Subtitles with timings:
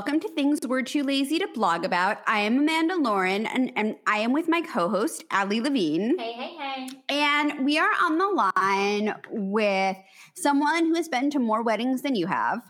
[0.00, 2.18] and welcome to Things We're Too Lazy to Blog About.
[2.26, 6.18] I am Amanda Lauren, and, and I am with my co host, Allie Levine.
[6.18, 6.88] Hey, hey, hey.
[7.10, 9.98] And we are on the line with
[10.36, 12.62] someone who has been to more weddings than you have,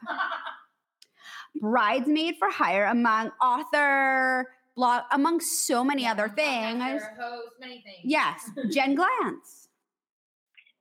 [1.61, 6.83] bridesmaid for hire, among author, blog, among so many other things.
[6.83, 8.01] Actor, host, many things.
[8.03, 9.69] Yes, Jen Glantz.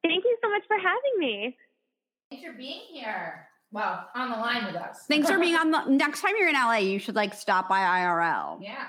[0.04, 1.57] Thank you so much for having me.
[2.31, 3.48] Thanks for being here.
[3.71, 5.05] Well, on the line with us.
[5.07, 7.79] Thanks for being on the next time you're in LA, you should like stop by
[7.79, 8.59] IRL.
[8.61, 8.87] Yeah.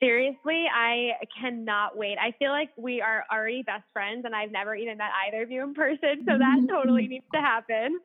[0.00, 2.18] Seriously, I cannot wait.
[2.20, 5.50] I feel like we are already best friends, and I've never even met either of
[5.50, 7.98] you in person, so that totally needs to happen.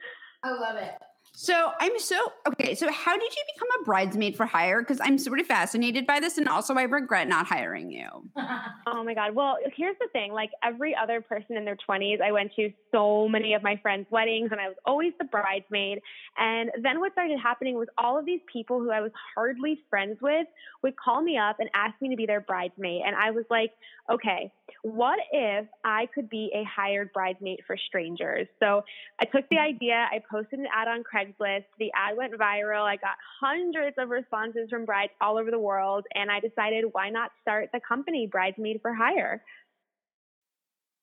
[0.44, 0.94] I love it.
[1.34, 2.76] So I'm so okay.
[2.76, 4.82] So how did you become a bridesmaid for hire?
[4.82, 8.08] Because I'm sort of fascinated by this, and also I regret not hiring you.
[8.88, 9.36] Oh my God.
[9.36, 13.28] Well, here's the thing like every other person in their 20s, I went to so
[13.28, 16.02] many of my friends' weddings, and I was always the bridesmaid.
[16.38, 20.18] And then what started happening was all of these people who I was hardly friends
[20.22, 20.46] with
[20.84, 23.04] would call me up and ask me to be their bridesmaid.
[23.06, 23.72] And I was like,
[24.12, 24.52] okay,
[24.84, 28.48] what if I could be a hired bridesmaid for strangers?
[28.60, 28.84] So
[29.20, 31.21] I took the idea, I posted an ad on Craigslist.
[31.38, 32.84] The ad went viral.
[32.84, 36.06] I got hundreds of responses from brides all over the world.
[36.16, 39.44] And I decided, why not start the company Bridesmaid for Hire?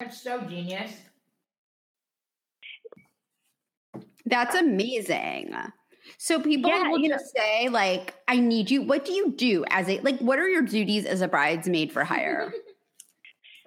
[0.00, 0.92] That's so genius.
[4.26, 5.54] That's amazing.
[6.18, 9.64] So people Yeah, will you just say like, "I need you." What do you do
[9.68, 10.18] as a like?
[10.20, 12.52] What are your duties as a bridesmaid for hire?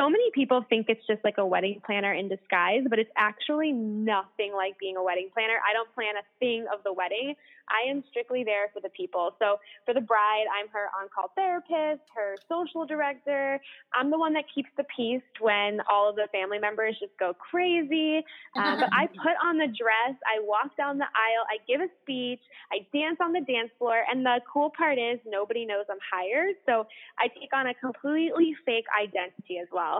[0.01, 3.71] so many people think it's just like a wedding planner in disguise, but it's actually
[3.71, 5.61] nothing like being a wedding planner.
[5.61, 7.35] I don't plan a thing of the wedding.
[7.69, 9.35] I am strictly there for the people.
[9.37, 13.61] So for the bride, I'm her on call therapist, her social director.
[13.93, 17.33] I'm the one that keeps the peace when all of the family members just go
[17.33, 18.25] crazy.
[18.57, 21.89] Um, but I put on the dress, I walk down the aisle, I give a
[22.01, 22.41] speech,
[22.73, 24.01] I dance on the dance floor.
[24.09, 26.55] And the cool part is nobody knows I'm hired.
[26.65, 26.87] So
[27.19, 29.90] I take on a completely fake identity as well.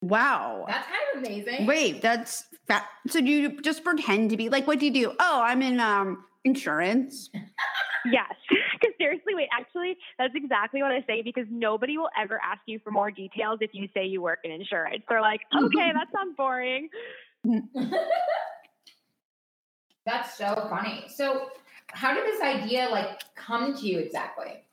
[0.00, 0.64] Wow.
[0.68, 1.66] That's kind of amazing.
[1.66, 3.20] Wait, that's fa- so.
[3.20, 4.66] Do you just pretend to be like?
[4.66, 5.12] What do you do?
[5.18, 7.30] Oh, I'm in um insurance.
[8.04, 8.34] Yes.
[8.50, 12.78] Because seriously, wait, actually, that's exactly what I say because nobody will ever ask you
[12.84, 15.02] for more details if you say you work in insurance.
[15.08, 16.88] They're like, okay, that sounds boring.
[20.06, 21.06] That's so funny.
[21.08, 21.48] So,
[21.88, 24.63] how did this idea like come to you exactly?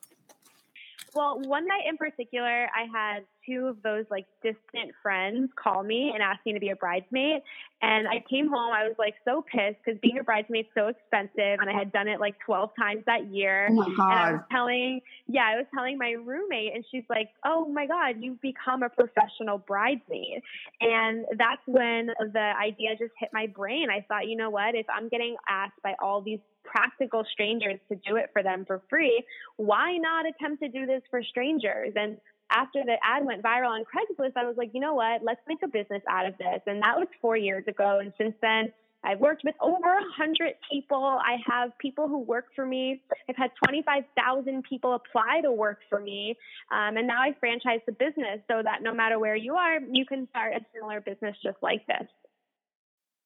[1.14, 6.12] Well, one night in particular, I had two of those like distant friends call me
[6.14, 7.42] and ask me to be a bridesmaid.
[7.82, 10.88] And I came home, I was like so pissed because being a bridesmaid is so
[10.88, 13.68] expensive and I had done it like 12 times that year.
[13.72, 17.30] Oh my And I was telling, yeah, I was telling my roommate, and she's like,
[17.44, 20.44] "Oh my God, you've become a professional bridesmaid."
[20.80, 23.90] And that's when the idea just hit my brain.
[23.90, 24.76] I thought, you know what?
[24.76, 26.40] If I'm getting asked by all these
[26.72, 29.24] practical strangers to do it for them for free,
[29.58, 31.94] why not attempt to do this for strangers?
[31.96, 32.18] And
[32.52, 35.22] after the ad went viral on Craigslist, I was like, you know what?
[35.24, 36.62] Let's make a business out of this.
[36.68, 38.00] And that was four years ago.
[38.00, 38.72] And since then,
[39.04, 41.04] I've worked with over 100 people.
[41.04, 43.02] I have people who work for me.
[43.28, 46.38] I've had 25,000 people apply to work for me.
[46.72, 50.06] Um, and now I franchise the business so that no matter where you are, you
[50.06, 52.08] can start a similar business just like this.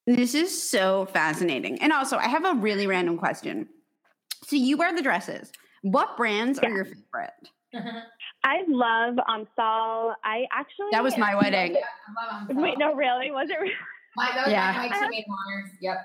[0.08, 1.82] This is so fascinating.
[1.82, 3.68] And also, I have a really random question.
[4.46, 5.52] So you wear the dresses.
[5.82, 7.50] What brands are your favorite?
[8.44, 10.14] I love Amsale.
[10.24, 10.88] I actually.
[10.92, 11.76] That was my wedding.
[11.76, 13.32] I love Wait, no, really?
[13.32, 13.60] Was it?
[13.60, 13.72] Really?
[13.72, 13.76] Yeah.
[14.16, 15.72] My, that was my, my teammate of honors.
[15.82, 15.98] Yep.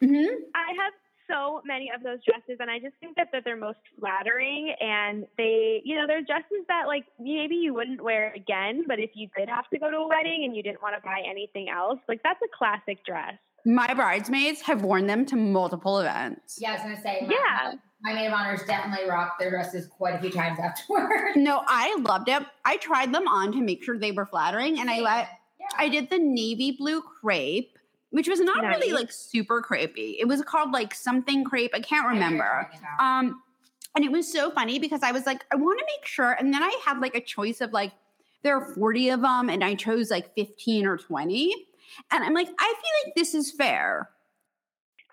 [0.00, 0.92] hmm I have
[1.28, 4.74] so many of those dresses, and I just think that, that they're most flattering.
[4.80, 9.10] And they, you know, they're dresses that like maybe you wouldn't wear again, but if
[9.14, 11.68] you did have to go to a wedding and you didn't want to buy anything
[11.68, 13.34] else, like that's a classic dress.
[13.66, 16.58] My bridesmaids have worn them to multiple events.
[16.60, 17.20] Yeah, I was gonna say.
[17.22, 17.72] My, Yeah.
[18.02, 21.36] My, my maid of honors definitely rocked their dresses quite a few times afterwards.
[21.36, 22.42] No, I loved it.
[22.66, 25.28] I tried them on to make sure they were flattering, and I let
[25.58, 25.66] Yeah.
[25.78, 27.78] I did the navy blue crepe,
[28.14, 30.14] which was not really like super crepey.
[30.20, 31.72] It was called like something crepe.
[31.74, 32.70] I can't I know what you're remember.
[33.00, 33.42] Um,
[33.96, 36.30] and it was so funny because I was like, I want to make sure.
[36.30, 37.90] And then I had like a choice of like,
[38.44, 41.54] there are 40 of them, and I chose like 15 or 20.
[42.12, 44.10] And I'm like, I feel like this is fair.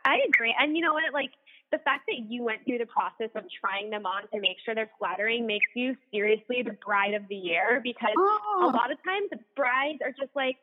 [0.05, 0.55] I agree.
[0.59, 1.11] And you know what?
[1.11, 1.31] Like
[1.71, 4.75] the fact that you went through the process of trying them on to make sure
[4.75, 8.97] they're flattering makes you seriously the bride of the year because a Oh, lot of
[9.03, 10.57] times brides are just like,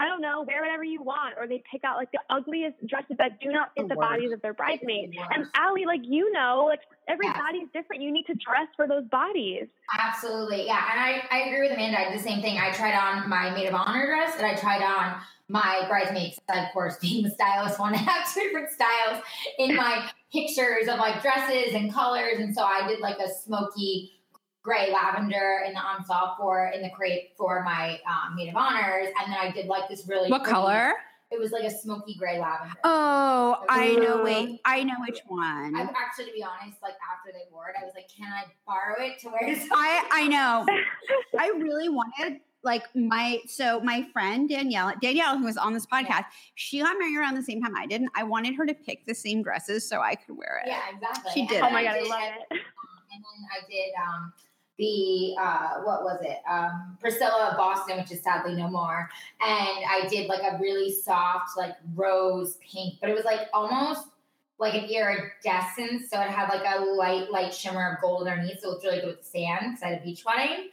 [0.00, 3.16] I don't know, wear whatever you want, or they pick out like the ugliest dresses
[3.18, 5.12] that do not fit The the bodies of their bridesmaids.
[5.14, 5.46] The And.
[5.54, 7.36] Allie, like you know, like every Yes.
[7.36, 8.00] body's different.
[8.00, 9.66] You need to dress for those bodies.
[10.02, 10.82] Absolutely, yeah.
[10.90, 12.00] And I, I agree with Amanda.
[12.00, 12.58] I did the same thing.
[12.58, 16.40] I tried on my maid of honor dress and I tried on my bridesmaids.
[16.48, 19.22] Of course, being the stylist, want to have two different styles
[19.58, 24.12] in my pictures of like dresses and colors, and so I did like a smoky
[24.62, 29.06] gray lavender in the ensemble for in the crepe for my um, maid of honors,
[29.18, 30.92] and then I did like this really What pretty- color?
[31.32, 32.74] It was like a smoky gray lavender.
[32.82, 34.18] Oh, I know.
[34.18, 34.24] Ooh.
[34.24, 35.76] Wait, I know which one.
[35.76, 38.46] I actually, to be honest, like after they wore it, I was like, "Can I
[38.66, 40.66] borrow it to wear?" To I I know.
[41.38, 46.24] I really wanted like my so my friend Danielle Danielle who was on this podcast
[46.56, 49.06] she got married around the same time I did and I wanted her to pick
[49.06, 50.68] the same dresses so I could wear it.
[50.68, 51.30] Yeah, exactly.
[51.32, 52.46] She did Oh my god, I did- love it.
[52.50, 54.32] And then I did um,
[54.80, 56.38] the uh, what was it?
[56.50, 59.08] Um, Priscilla of Boston, which is sadly no more.
[59.40, 64.08] And I did like a really soft, like rose pink, but it was like almost
[64.58, 66.10] like an iridescent.
[66.10, 68.60] So it had like a light, light shimmer of gold underneath.
[68.60, 70.70] So it looked really good with the sand because I had a beach wedding.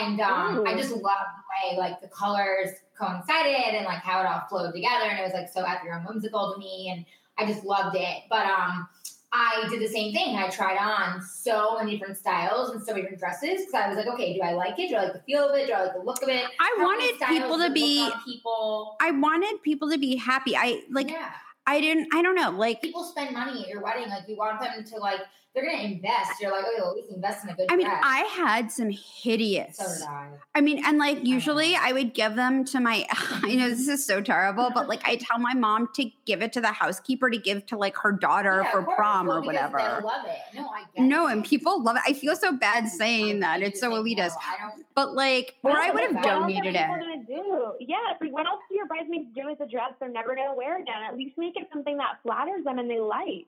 [0.00, 4.26] And um, I just loved the way like the colors coincided and like how it
[4.26, 5.04] all flowed together.
[5.04, 6.92] And it was like so epic and whimsical to me.
[6.94, 7.04] And
[7.38, 8.24] I just loved it.
[8.28, 8.88] But um,
[9.30, 10.36] I did the same thing.
[10.36, 13.96] I tried on so many different styles and so many different dresses because I was
[13.98, 14.88] like, okay, do I like it?
[14.88, 15.66] Do I like the feel of it?
[15.66, 16.44] Do I like the look of it?
[16.58, 18.96] I How wanted people to be people.
[19.00, 20.56] I wanted people to be happy.
[20.56, 21.30] I like yeah.
[21.66, 24.08] I didn't I don't know like people spend money at your wedding.
[24.08, 25.20] Like you want them to like
[25.60, 26.40] they're gonna invest.
[26.40, 28.00] You're like, oh, well, at least invest in a good I mean dress.
[28.04, 30.28] I had some hideous so did I.
[30.54, 34.04] I mean, and like usually I would give them to my, I know this is
[34.04, 37.38] so terrible, but like I tell my mom to give it to the housekeeper to
[37.38, 39.78] give to like her daughter Yeah, for prom Well, or whatever.
[39.78, 40.38] They love it.
[40.56, 41.32] No, I get No, it.
[41.32, 42.02] and people love it.
[42.06, 43.62] I feel so bad saying that.
[43.62, 44.34] It's so I elitist.
[44.60, 44.84] don't.
[44.94, 46.24] But like, or What I would have that?
[46.24, 47.26] donated what are it.
[47.28, 47.72] gonna do?
[47.80, 50.80] Yeah, like what else do your bridesmaids do with a dress they're never gonna wear
[50.80, 51.02] again?
[51.08, 53.46] At least make it something that flatters them and they like.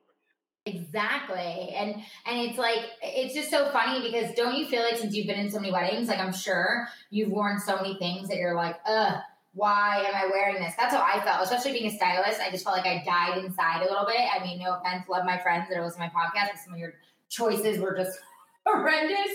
[0.67, 1.75] Exactly.
[1.75, 1.95] And
[2.27, 5.41] and it's like it's just so funny because don't you feel like since you've been
[5.41, 8.77] in so many weddings, like I'm sure you've worn so many things that you're like,
[8.87, 9.21] ugh,
[9.55, 10.75] why am I wearing this?
[10.79, 12.41] That's how I felt, especially being a stylist.
[12.41, 14.21] I just felt like I died inside a little bit.
[14.21, 16.79] I mean, no offense, love my friends that listen to my podcast, but some of
[16.79, 16.95] your
[17.31, 18.19] choices were just
[18.67, 19.33] horrendous.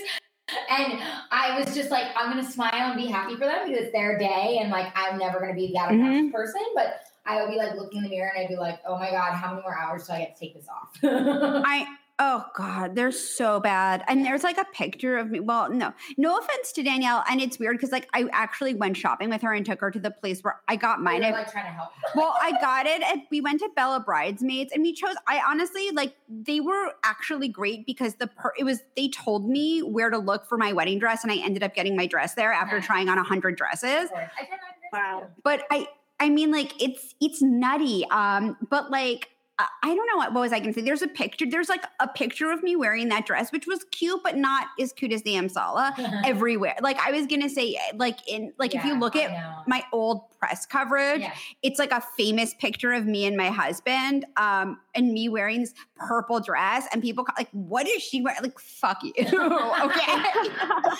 [0.70, 1.00] And
[1.32, 4.16] I was just like, I'm gonna smile and be happy for them because it's their
[4.16, 6.30] day, and like I'm never gonna be that obnoxious mm-hmm.
[6.30, 6.62] person.
[6.74, 9.10] But I would be like looking in the mirror and I'd be like, oh my
[9.10, 10.96] god, how many more hours do I get to take this off?
[11.02, 11.86] I,
[12.20, 14.04] oh God, they're so bad.
[14.06, 15.40] And there's like a picture of me.
[15.40, 17.24] Well, no, no offense to Danielle.
[17.28, 19.98] And it's weird because like I actually went shopping with her and took her to
[19.98, 21.22] the place where I got mine.
[21.22, 21.90] You're like trying to help.
[22.14, 23.02] well, I got it.
[23.02, 25.16] And we went to Bella Bridesmaids, and we chose.
[25.26, 29.80] I honestly like they were actually great because the per, it was they told me
[29.80, 32.52] where to look for my wedding dress, and I ended up getting my dress there
[32.52, 32.86] after Nice.
[32.86, 34.04] trying on a hundred dresses.
[34.04, 34.30] Of course.
[34.40, 34.58] I can
[34.92, 35.28] Wow.
[35.42, 35.88] But I,
[36.20, 38.04] I mean, like it's it's nutty.
[38.10, 39.28] Um, but like.
[39.58, 40.84] I- I don't know what, what was I going to say.
[40.84, 41.46] There's a picture.
[41.48, 44.92] There's like a picture of me wearing that dress, which was cute, but not as
[44.92, 45.92] cute as the Amsale
[46.26, 46.74] everywhere.
[46.82, 49.62] Like I was going to say, like in like if you look I at know.
[49.66, 51.32] my old press coverage, Yeah.
[51.62, 55.72] it's like a famous picture of me and my husband um and me wearing this
[55.98, 60.92] purple dress and people call, like what is she wearing like fuck you okay i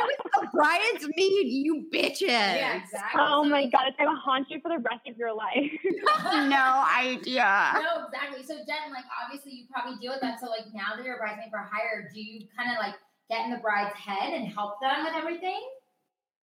[0.00, 3.20] was a bridesmaid you bitches Yeah, exactly.
[3.20, 5.70] oh my god, it's gonna haunt you for the rest of your life.
[6.48, 8.42] no idea No, exactly.
[8.44, 10.38] So Jen, like obviously you probably deal with that.
[10.40, 12.94] So like now that you're a bridesmaid for hire, do you kind of like
[13.30, 15.60] get in the bride's head and help them with everything?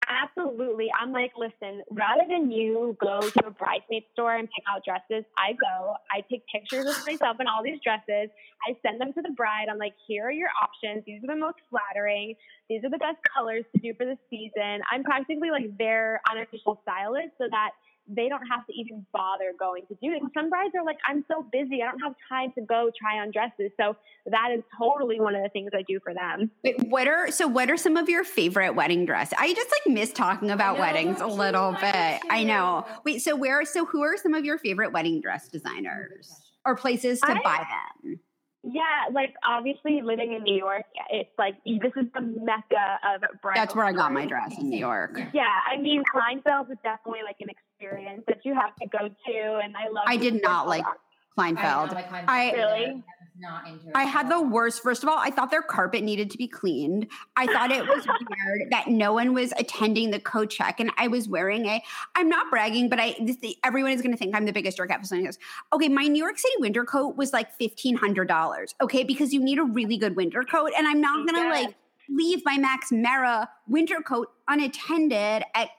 [0.08, 0.90] Absolutely.
[1.00, 5.26] I'm like, listen, rather than you go to a bridesmaid store and pick out dresses,
[5.38, 8.30] I go, I take pictures of myself in all these dresses.
[8.68, 9.68] I send them to the bride.
[9.70, 11.04] I'm like, here are your options.
[11.06, 12.36] These are the most flattering.
[12.70, 14.82] These are the best colors to do for the season.
[14.92, 17.72] I'm practically like their unofficial stylist so that
[18.08, 20.22] they don't have to even bother going to do it.
[20.34, 21.82] Some brides are like, I'm so busy.
[21.82, 23.72] I don't have time to go try on dresses.
[23.80, 23.96] So
[24.26, 26.52] that is totally one of the things I do for them.
[26.64, 29.94] Wait, what are so what are some of your favorite wedding dresses i just like
[29.94, 34.02] miss talking about know, weddings a little bit i know wait so where so who
[34.02, 36.32] are some of your favorite wedding dress designers
[36.66, 37.66] or places to I- buy
[38.04, 38.20] them
[38.66, 43.60] Yeah, like obviously living in New York, it's like this is the mecca of bridal.
[43.62, 47.24] that's where i got my dress in new york Yeah, I mean Kleinfeld is definitely
[47.26, 50.06] like an experience that you have to go to, and I love.
[50.08, 53.04] I did not like the- I, kleinfeld like, my I- Really?
[53.40, 54.84] Not into it I had the worst.
[54.84, 57.08] First of all, I thought their carpet needed to be cleaned.
[57.36, 61.08] I thought it was weird that no one was attending the coat check, and I
[61.08, 61.82] was wearing a.
[62.16, 63.16] I'm not bragging, but I.
[63.20, 64.90] This, everyone is going to think I'm the biggest jerk.
[64.90, 65.40] Goes,
[65.74, 68.76] okay, my New York City winter coat was like fifteen hundred dollars.
[68.82, 71.56] Okay, because you need a really good winter coat, and I'm not oh, going to
[71.56, 71.66] Yes.
[71.66, 71.76] like
[72.10, 75.70] leave my Max Mara winter coat unattended at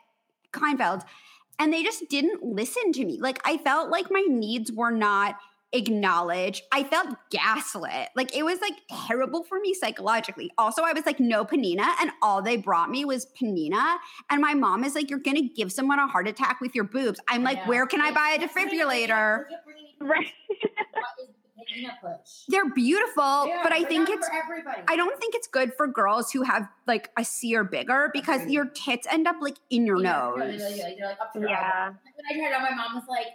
[0.53, 1.05] Kleinfeld.
[1.59, 3.19] And they just didn't listen to me.
[3.21, 5.37] Like I felt like my needs were not
[5.75, 6.62] acknowledged.
[6.73, 8.09] I felt gaslit.
[8.16, 8.75] Like it was like
[9.07, 10.50] terrible for me psychologically.
[10.57, 11.87] Also, I was like, no Pnina.
[12.00, 13.97] And all they brought me was Pnina.
[14.31, 17.21] And my mom is like, you're gonna give someone a heart attack with your boobs.
[17.28, 17.69] I'm like, know.
[17.69, 19.49] where can I buy a kept bringing- they defibrillator?
[19.50, 20.26] kept bringing me Right.
[20.93, 22.45] what is the Pnina push.
[22.49, 24.28] They're beautiful, Yeah, but I think it's.
[24.88, 28.43] I don't think it's good for girls who have like a C or bigger because
[28.43, 28.52] Agreed.
[28.52, 30.38] your tits end up like in your Yeah, nose.
[30.38, 31.88] no, they're, like, like up to your Yeah.
[31.88, 31.97] When
[32.31, 33.26] I tried it on, my mom was like,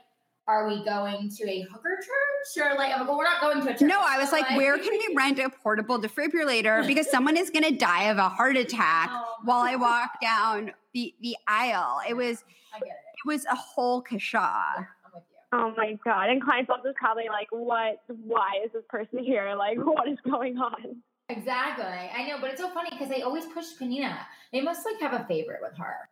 [0.50, 3.72] "Are we going to a hooker church or like?" "Well, we're not going to a
[3.74, 6.86] church." No, I was So, like, where can we rent a portable defibrillator?
[6.88, 11.14] Because someone is gonna die of a heart attack Oh, while I walk down the,
[11.22, 12.00] the aisle.
[12.10, 12.44] It was
[12.76, 12.94] I get it.
[13.24, 14.38] it was a whole kasha.
[14.38, 15.60] Yeah, I'm with you.
[15.60, 16.30] Oh my god!
[16.30, 18.02] And Kleinfeld is probably like, "What?
[18.08, 19.54] Why is this person here?
[19.56, 21.86] Like, what is going on?" Exactly.
[21.86, 24.18] I know, but it's so funny because they always push Pnina.
[24.52, 26.10] They must like have a favorite with her.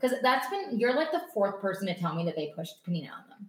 [0.00, 3.12] Because that's been you're like the fourth person to tell me that they pushed Pnina
[3.12, 3.48] on them.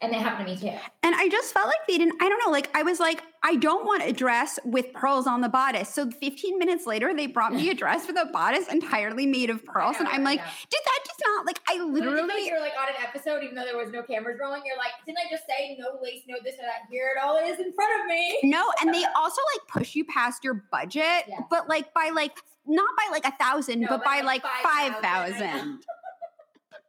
[0.00, 0.76] And it happened to me too.
[1.02, 3.56] And I just felt like they didn't, I don't know, like I was like, I
[3.56, 5.88] don't want a dress with pearls on the bodice.
[5.92, 9.64] So 15 minutes later, they brought me a dress with a bodice entirely made of
[9.64, 9.96] pearls.
[9.98, 13.42] and I'm like, did that just not like I Literally, you're like on an episode,
[13.42, 14.62] even though there was no cameras rolling.
[14.64, 16.88] You're like, didn't I just say no lace, no this or that?
[16.90, 18.38] Here it all is in front of me.
[18.54, 21.42] No, and they also like push you past your budget, Yes.
[21.50, 22.36] but like by like
[22.66, 24.92] not by like a thousand, No, but by, by like, like 5,000.
[24.92, 25.80] five thousand.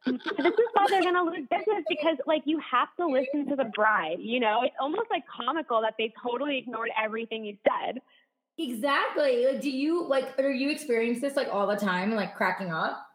[0.06, 3.70] this is why they're gonna lose business because like you have to listen to the
[3.74, 4.18] bride.
[4.20, 8.00] You know, it's almost like comical that they totally ignored everything you said.
[8.58, 9.46] Exactly.
[9.46, 13.06] Like, do you like are you experience this like all the time like cracking up?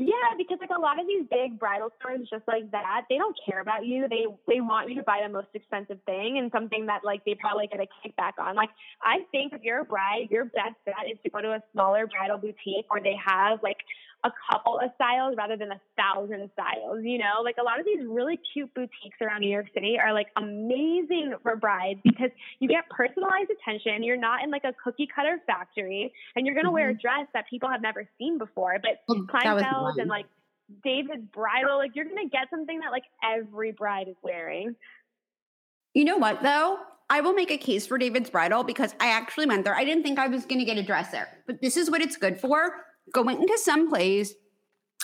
[0.00, 3.36] Yeah, because like a lot of these big bridal stores, just like that, they don't
[3.44, 4.08] care about you.
[4.08, 7.34] They they want you to buy the most expensive thing and something that like they
[7.34, 8.56] probably get a kickback on.
[8.56, 8.70] Like
[9.02, 12.06] I think if you're a bride, your best bet is to go to a smaller
[12.06, 13.76] bridal boutique where they have like
[14.24, 17.00] a couple of styles rather than a thousand styles.
[17.02, 20.12] You know, like a lot of these really cute boutiques around New York City are
[20.12, 24.02] like amazing for brides because you get personalized attention.
[24.02, 27.00] You're not in like a cookie cutter factory, and you're gonna wear a mm-hmm.
[27.00, 28.76] dress that people have never seen before.
[28.80, 30.26] But Kleinfeld and like
[30.84, 34.76] David's bridal, like you're gonna get something that like every bride is wearing.
[35.94, 36.78] You know what though?
[37.12, 39.74] I will make a case for David's bridal because I actually went there.
[39.74, 42.00] I didn't think I was going to get a dress there, but this is what
[42.00, 42.72] it's good for.
[43.12, 44.34] Going into some place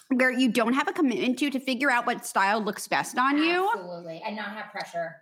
[0.08, 3.38] where you don't have a commitment to to figure out what style looks best on
[3.38, 3.68] you.
[3.74, 4.22] Absolutely.
[4.24, 5.16] And not have pressure.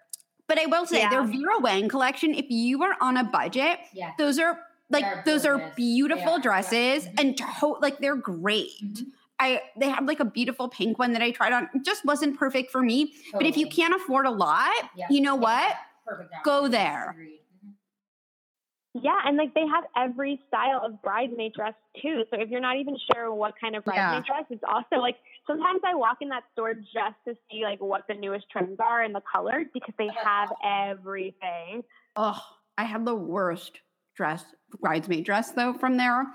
[0.46, 1.08] But I will say Yeah.
[1.10, 4.10] their Vera Wang collection, if you are on a budget, Yeah.
[4.18, 4.60] those are
[4.90, 5.74] like They're those are gorgeous.
[5.76, 6.42] beautiful are, yeah.
[6.42, 7.20] dresses Mhm.
[7.20, 8.68] and to- like they're great.
[8.82, 9.06] Mhm.
[9.40, 11.70] I they have like a beautiful pink one that I tried on.
[11.74, 13.14] It just wasn't perfect for me.
[13.32, 15.06] But if you can't afford a lot, Yeah.
[15.08, 15.40] you know Yeah.
[15.40, 15.76] what?
[16.06, 16.34] Perfect.
[16.44, 17.10] Go there.
[17.12, 17.40] Agreed.
[18.94, 22.22] Yeah, and like they have every style of bridesmaid dress too.
[22.30, 24.10] So if you're not even sure what kind of Yeah.
[24.10, 25.16] bridesmaid dress, it's also like
[25.48, 29.02] sometimes I walk in that store just to see like what the newest trends are
[29.02, 31.82] and the colors because they have everything.
[32.14, 32.40] Oh,
[32.78, 33.80] I had the worst
[34.16, 34.44] dress,
[34.80, 36.26] bridesmaid dress though from there.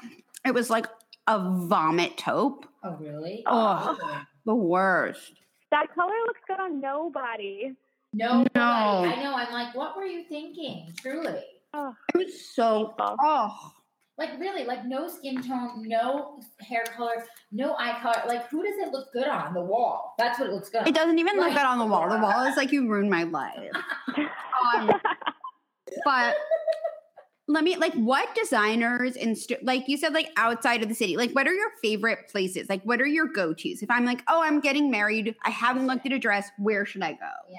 [0.46, 0.88] It was like
[1.28, 2.66] a vomit taupe.
[2.84, 3.44] Oh, really?
[3.46, 3.98] Oh.
[4.46, 5.32] The worst.
[5.72, 7.74] That color looks good on nobody.
[8.13, 8.62] No, No.
[8.62, 9.34] I know.
[9.36, 10.92] I'm like, what were you thinking?
[11.00, 11.44] Truly.
[11.73, 13.71] Oh, It was so oh.
[14.17, 17.23] Like really, like no skin tone, no hair color,
[17.53, 18.21] no eye color.
[18.27, 19.53] Like who does it look good on?
[19.53, 20.13] The wall.
[20.17, 20.85] That's what it looks good.
[20.88, 22.09] It doesn't even look Like- good on the wall.
[22.09, 23.71] The wall is like you ruined my life.
[24.75, 24.91] Um,
[26.05, 26.35] but
[27.47, 31.17] let me like what designers and st- like you said like outside of the city
[31.17, 34.39] like what are your favorite places like what are your go-to's if i'm like oh
[34.43, 37.17] i'm getting married i haven't looked at a dress where should i go
[37.49, 37.57] Yeah.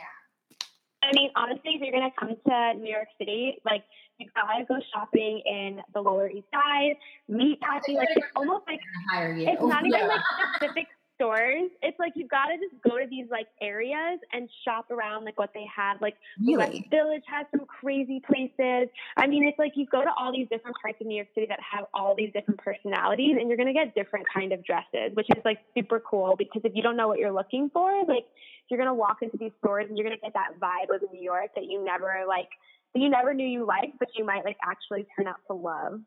[1.11, 3.83] I mean, honestly, if you're gonna come to New York City, like
[4.19, 6.95] you gotta go shopping in the Lower East Side,
[7.29, 7.95] meet Patsy.
[7.95, 8.81] Like it's almost like
[9.13, 9.49] Hire you.
[9.49, 10.21] it's not even like
[10.57, 10.87] specific
[11.21, 11.71] stores.
[11.83, 15.51] It's like you've gotta just go to these like areas and shop around like what
[15.53, 16.01] they have.
[16.01, 18.89] Like the West really Village has some crazy places.
[19.17, 21.47] I mean, it's like you go to all these different parts of New York City
[21.49, 25.27] that have all these different personalities, and you're gonna get different kind of dresses, which
[25.37, 28.25] is like super cool because if you don't know what you're looking for, like
[28.71, 31.51] you're gonna walk into these stores and you're gonna get that vibe of New York
[31.55, 32.49] that you never like,
[32.95, 36.01] that you never knew you liked, but you might like actually turn out to love.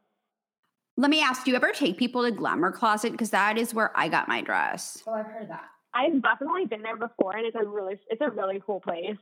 [0.98, 3.12] Let me ask do you ever take people to glamour closet?
[3.12, 5.02] Because that is where i got my dress.
[5.08, 5.66] Oh, I've heard that.
[5.94, 9.18] I've definitely been there before, and it's a really, it's a really cool place.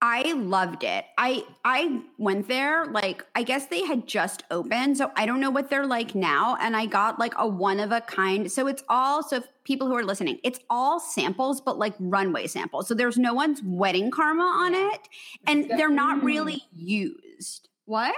[0.00, 1.04] i loved it.
[1.16, 5.50] I i went there like i guess they had just opened so i don't know
[5.50, 8.50] what they're like now and i got like a one of a kind.
[8.50, 12.46] So it's all so if people who are listening it's all samples but like runway
[12.48, 12.88] samples.
[12.88, 15.08] So there's no one's wedding karma on it
[15.46, 17.68] and they're not really used.
[17.84, 18.14] What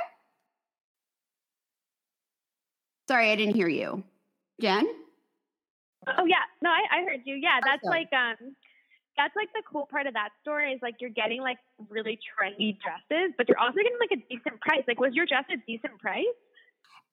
[3.09, 4.03] sorry i didn't hear you
[4.61, 4.87] jen
[6.19, 7.37] Oh yeah, no, I, I heard you.
[7.37, 8.55] Yeah, that's like um,
[9.17, 11.59] that's like the cool part of that story is like you're getting like
[11.89, 14.83] really trendy dresses, but you're also getting like a decent price.
[14.87, 16.25] Like, was your dress a decent price?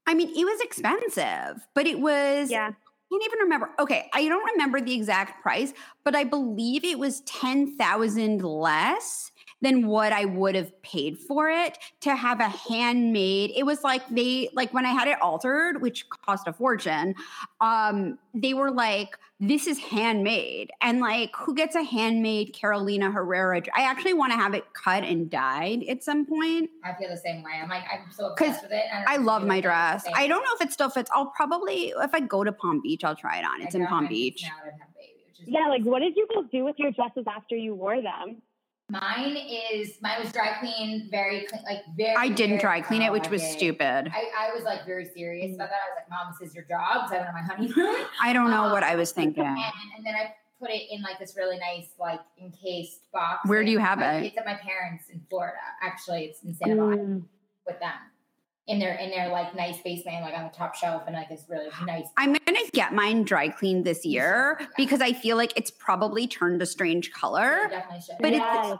[0.07, 2.71] i mean it was expensive but it was Yeah.
[3.11, 3.69] I can't even remember.
[3.77, 5.73] Okay, I don't remember the exact price,
[6.05, 9.31] but I believe it was 10,000 less
[9.61, 13.51] than what I would have paid for it to have a handmade.
[13.55, 17.15] It was like they like when I had it altered, which cost a fortune.
[17.59, 23.61] Um, they were like, "This is handmade," and like, who gets a handmade Carolina Herrera?
[23.75, 26.69] I actually want to have it cut and dyed at some point.
[26.83, 27.51] I feel the same way.
[27.61, 28.85] I'm like, I'm so obsessed with it.
[28.91, 30.05] and I love my dress.
[30.15, 31.09] I don't know if it still fits.
[31.13, 33.61] I'll probably if I go to Palm Beach, I'll try it on.
[33.61, 34.43] I It's in Palm Beach.
[34.43, 36.91] now that I have a baby, Yeah, like what did you guys do with your
[36.91, 38.41] dresses after you wore them?
[38.91, 39.37] Mine
[39.73, 42.13] is mine was dry clean, very clean, like very.
[42.15, 44.11] I didn't dry clean it, which was stupid.
[44.13, 45.75] I, I was like very serious about that.
[45.75, 48.33] I was like, "Mom, this is your job." Because I went on my honeymoon, I
[48.33, 49.45] don't know what I Um, was thinking.
[49.45, 49.57] and,
[49.97, 53.47] and then I put it in like this really nice, like encased box.
[53.47, 54.25] Where do you have it?
[54.25, 55.55] It's at my parents in Florida.
[55.81, 57.23] Actually, it's in Santa Monica Mm.
[57.65, 57.93] with them
[58.67, 61.43] in their in their like nice basement, like on the top shelf, and like it's
[61.49, 62.05] really nice.
[62.17, 64.67] I'm gonna get mine dry cleaned this year Yeah.
[64.77, 67.67] because I feel like it's probably turned a strange You color.
[67.69, 68.15] definitely should.
[68.19, 68.77] But it's-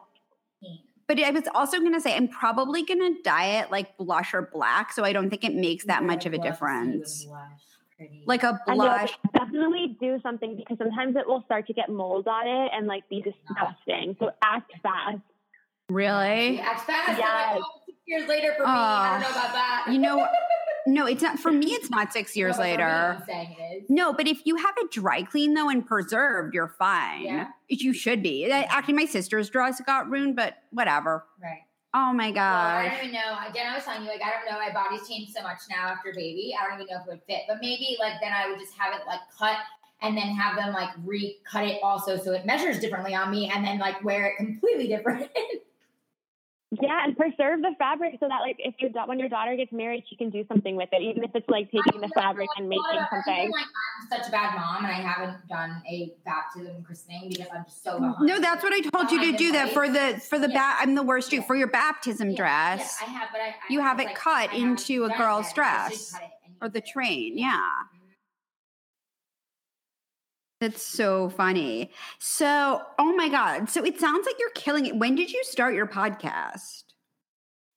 [1.08, 4.94] But I was also gonna say I'm probably gonna dye it like blush or black,
[4.94, 7.26] so I don't think it makes that Yeah, much of a blush, you difference.
[7.26, 7.62] blush,
[7.98, 8.24] pretty.
[8.26, 9.18] Like a I know, blush.
[9.34, 13.10] definitely do something because sometimes it will start to get mold on it and like
[13.10, 14.16] be disgusting.
[14.20, 15.18] So act fast.
[15.90, 16.60] Really?
[16.62, 17.10] Act fast.
[17.10, 17.60] I'm Yes.
[17.62, 17.81] Oh,
[18.12, 18.70] years later for me.
[18.70, 19.84] I don't know about that.
[19.88, 20.28] Ah, you know,
[20.88, 21.68] no, it's not for me.
[21.74, 23.18] It's not six years No, later.
[23.20, 23.90] I'm saying it is.
[23.90, 27.24] No, but if you have it dry clean though and preserved, you're fine.
[27.24, 27.48] Yeah.
[27.70, 28.52] You should be.
[28.52, 31.26] Actually, my sister's dress got ruined, but whatever.
[31.42, 31.62] Right.
[31.94, 33.38] Oh my Well, I don't even know.
[33.50, 34.58] Again, I was telling you, like, I don't know.
[34.58, 36.56] My body's changed so much now after baby.
[36.58, 37.42] I don't even know if it would fit.
[37.50, 39.58] But maybe, like, then I would just have it, like, cut
[40.02, 43.64] and then have them, like, recut it also so it measures differently on me and
[43.66, 45.30] then, like, wear it completely different.
[46.80, 49.74] Yeah, and preserve the fabric so that like if your da- when your daughter gets
[49.74, 52.70] married, she can do something with it, even if it's like taking the fabric and
[52.70, 53.52] making something.
[53.52, 53.66] like,
[54.02, 57.84] I'm such a bad mom and I haven't done a baptism christening because I'm just
[57.84, 58.16] so behind.
[58.22, 60.76] No, that's what I told you to do that for the for the Yeah.
[60.76, 61.42] ba- I'm the worst too Yeah.
[61.44, 64.16] for your baptism Yeah, dress Yeah, I have, but I, I You have it like,
[64.16, 65.66] cut I into a done it girl's yet.
[65.66, 67.38] I should dress cut it and or the train.
[67.38, 67.60] Yeah.
[70.62, 71.90] That's so funny.
[72.20, 73.68] So, oh my God.
[73.68, 74.96] So it sounds like you're killing it.
[74.96, 76.84] When did you start your podcast?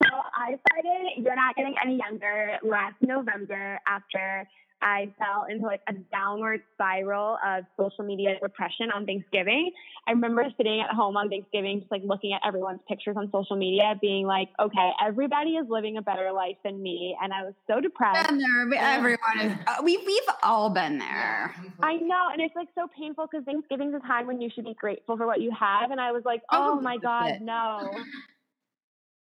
[0.03, 4.47] So I started You're Not Getting Any Younger last November after
[4.83, 9.73] I fell into like a downward spiral of social media depression on Thanksgiving.
[10.07, 13.57] I remember sitting at home on Thanksgiving, just like looking at everyone's pictures on social
[13.57, 17.17] media, being like, okay, everybody is living a better life than me.
[17.23, 18.29] And I was so depressed.
[18.29, 18.75] Been there.
[18.83, 19.53] Everyone is.
[19.67, 21.55] Uh, we we've all been there.
[21.83, 24.75] I know, and it's like so painful because Thanksgiving's a time when you should be
[24.75, 27.43] grateful for what you have, and I was like, Oh, oh my god, shit.
[27.43, 27.91] no.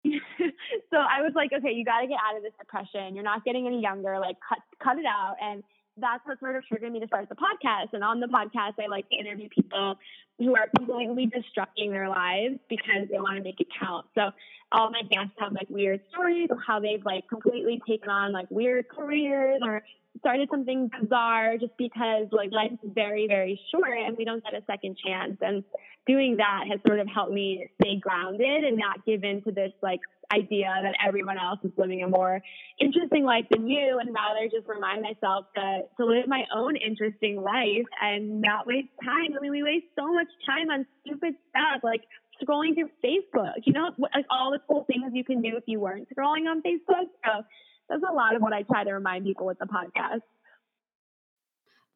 [0.90, 3.14] so I was like, okay, you got to get out of this depression.
[3.14, 4.18] You're not getting any younger.
[4.18, 5.36] Like, cut cut it out.
[5.40, 5.62] And
[5.96, 7.92] that's what sort of triggered me to start the podcast.
[7.92, 9.96] And on the podcast, I like to interview people
[10.38, 14.06] who are completely destructing their lives because they want to make it count.
[14.14, 14.30] So
[14.72, 18.50] all my guests have like weird stories of how they've like completely taken on like
[18.50, 19.82] weird careers or
[20.18, 24.54] started something bizarre just because like life is very, very short and we don't get
[24.54, 25.36] a second chance.
[25.40, 25.62] And
[26.06, 29.72] doing that has sort of helped me stay grounded and not give in to this
[29.82, 30.00] like
[30.32, 32.40] idea that everyone else is living a more
[32.80, 37.42] interesting life than you and rather just remind myself to, to live my own interesting
[37.42, 39.36] life and not waste time.
[39.36, 42.02] I mean, we waste so much time on stupid stuff like
[42.42, 45.80] scrolling through Facebook, you know, like all the cool things you can do if you
[45.80, 47.08] weren't scrolling on Facebook.
[47.24, 47.42] So
[47.88, 50.20] that's a lot of what I try to remind people with the podcast.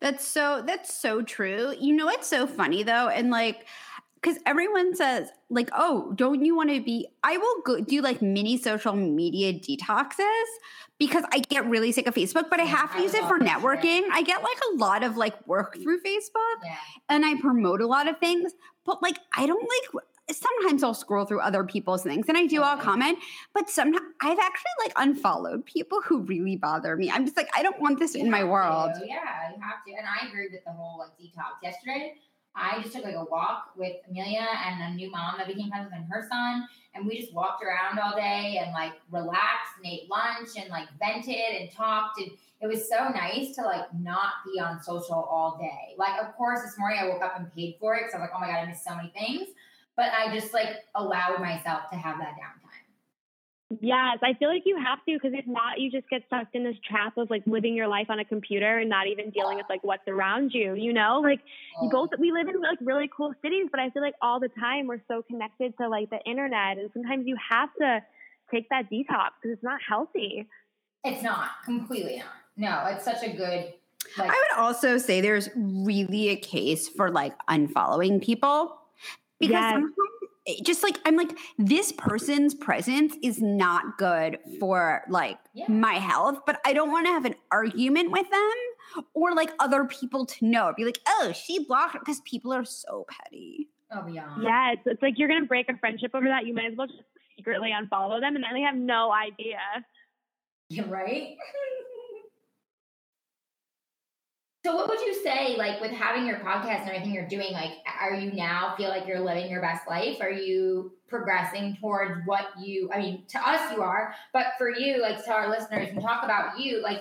[0.01, 1.75] That's so that's so true.
[1.79, 3.67] You know it's so funny though, and like
[4.21, 7.07] because everyone says like, oh, don't you want to be?
[7.23, 10.45] I will go do like mini social media detoxes
[10.99, 14.03] because I get really sick of Facebook, but I have to use it for networking.
[14.13, 15.83] I get like a lot of like work mm.
[15.83, 16.77] through Facebook, Yeah.
[17.09, 18.53] and I promote a lot of things,
[18.85, 20.05] but like I don't like.
[20.31, 22.85] Sometimes I'll scroll through other people's things and I do, I'll mm-hmm.
[22.85, 23.19] comment,
[23.55, 27.11] but sometimes I've actually like unfollowed people who really bother me.
[27.11, 28.91] I'm just like, I don't want this You in my world.
[29.01, 29.15] to, Yeah,
[29.55, 29.95] you have to.
[29.97, 31.63] And I agree with the whole like detox.
[31.63, 32.17] Yesterday,
[32.55, 35.87] I just took like a walk with Amelia and a new mom that became friends
[35.87, 36.67] with and her son.
[36.95, 40.89] And we just walked around all day and like relaxed and ate lunch and like
[40.99, 42.21] vented and talked.
[42.21, 42.31] And
[42.61, 45.95] it was so nice to like not be on social all day.
[45.97, 48.29] Like, of course, this morning I woke up and paid for it because I was
[48.29, 49.49] like, oh my God, I missed so many things.
[49.97, 52.68] But I just like allowed myself to have that downtime.
[53.81, 56.65] Yes, I feel like you have to because if not, you just get sucked in
[56.65, 59.67] this trap of like living your life on a computer and not even dealing with
[59.69, 60.75] like what's around you.
[60.75, 61.41] You know, like
[61.83, 64.49] you both we live in like really cool cities, but I feel like all the
[64.49, 68.01] time we're so connected to like the internet, and sometimes you have to
[68.51, 70.47] take that detox because it's not healthy.
[71.05, 72.27] It's not completely not.
[72.57, 73.75] No, it's such a good
[74.17, 78.79] like I would also say there's really a case for like unfollowing people
[79.39, 79.75] because Yes.
[79.75, 80.18] sometimes it
[80.63, 85.67] just like I'm like this person's presence is not good for like Yeah.
[85.69, 89.85] my health, but I don't want to have an argument with them or like other
[89.85, 90.73] people to know.
[90.77, 93.69] Be like, oh, she blocked because people are so petty.
[93.91, 94.43] Oh, beyond.
[94.43, 96.47] Yeah, it's, it's like you're gonna break a friendship over that.
[96.47, 97.01] You might as well just
[97.37, 99.59] secretly unfollow them, and then they have no idea.
[100.71, 101.37] Yeah, right?
[104.64, 107.73] so what would you say, like with having your podcast and everything you're doing, like
[108.01, 110.18] are you now feel like you're living your best life?
[110.21, 115.01] Are you progressing towards what you I mean, to us you are, but for you,
[115.01, 117.01] like to our listeners and talk about you, like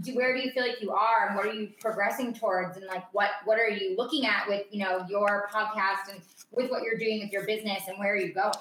[0.00, 2.86] do, where do you feel like you are and what are you progressing towards and
[2.86, 6.82] like what what are you looking at with you know your podcast and with what
[6.82, 8.52] you're doing with your business and where are you going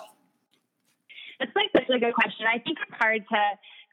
[1.40, 2.46] That's like such a good question.
[2.46, 3.40] I think it's hard to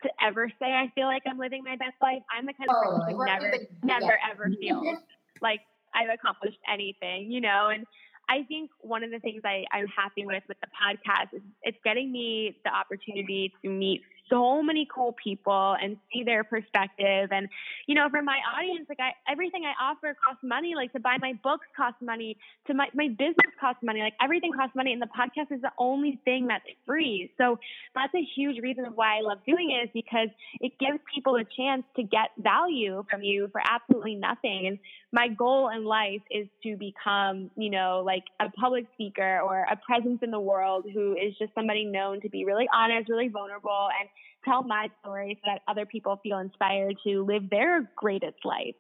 [0.03, 2.23] to ever say I feel like I'm living my best life.
[2.31, 3.15] I'm the kind of person Totally.
[3.15, 4.31] who never we've never yeah.
[4.33, 4.99] ever feels
[5.43, 5.61] like
[5.95, 7.87] I've accomplished anything, you know, and
[8.29, 11.79] I think one of the things I, I'm happy with with the podcast is it's
[11.85, 17.31] getting me the opportunity to meet so many cool people and see their perspective.
[17.33, 17.49] And,
[17.87, 21.17] you know, for my audience, like I, everything I offer costs money, like to buy
[21.21, 22.39] my books costs money,
[22.69, 24.93] to my, my business costs money, like everything costs money.
[24.93, 27.31] And the podcast is the only thing that's free.
[27.37, 27.59] So
[27.95, 30.29] that's a huge reason why I love doing it is because
[30.61, 34.67] it gives people a chance to get value from you for absolutely nothing.
[34.67, 34.79] And
[35.13, 39.77] my goal in life is to become, you know, like a public speaker or a
[39.77, 43.89] presence in the world who is just somebody known to be really honest, really vulnerable,
[43.99, 44.09] and
[44.45, 48.75] tell my story so that other people feel inspired to live their greatest life.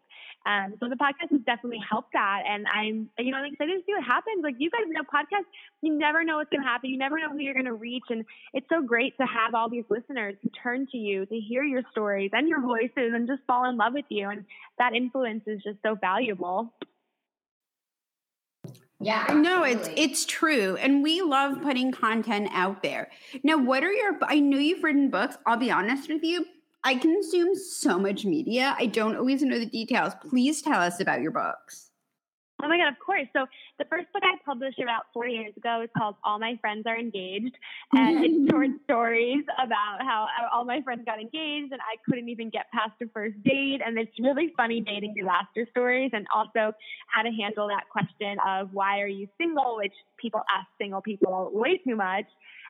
[0.46, 3.83] Um, so the podcast has definitely helped that, and I'm, you know, I'm excited to
[3.85, 4.42] see what happens.
[4.42, 5.44] Like you guys know, podcasts,
[5.83, 6.88] you never know what's going to happen.
[6.88, 8.24] You never know who you're going to reach, and
[8.55, 11.83] it's so great to have all these listeners who turn to you to hear your
[11.90, 14.31] stories and your voices and just fall in love with you.
[14.31, 14.46] And
[14.79, 16.72] that influence is just so valuable.
[18.98, 23.11] yeah No, it's it's true, and we love putting content out there.
[23.44, 24.18] Now, what are your?
[24.22, 25.37] I know you've written books.
[25.44, 26.46] I'll be honest with you.
[26.83, 28.75] I consume so much media.
[28.79, 30.14] I don't always know the details.
[30.29, 31.90] Please tell us about your books.
[32.62, 33.27] Oh my God, of course.
[33.33, 33.47] So
[33.79, 36.99] the first book I published about four years ago is called All My Friends Are
[36.99, 37.55] Engaged.
[37.93, 42.51] And it's short stories about how all my friends got engaged and I couldn't even
[42.51, 43.81] get past a first date.
[43.85, 46.73] And it's really funny dating disaster stories and also
[47.09, 51.50] how to handle that question of why are you single, which people ask single people
[51.52, 52.26] way too much.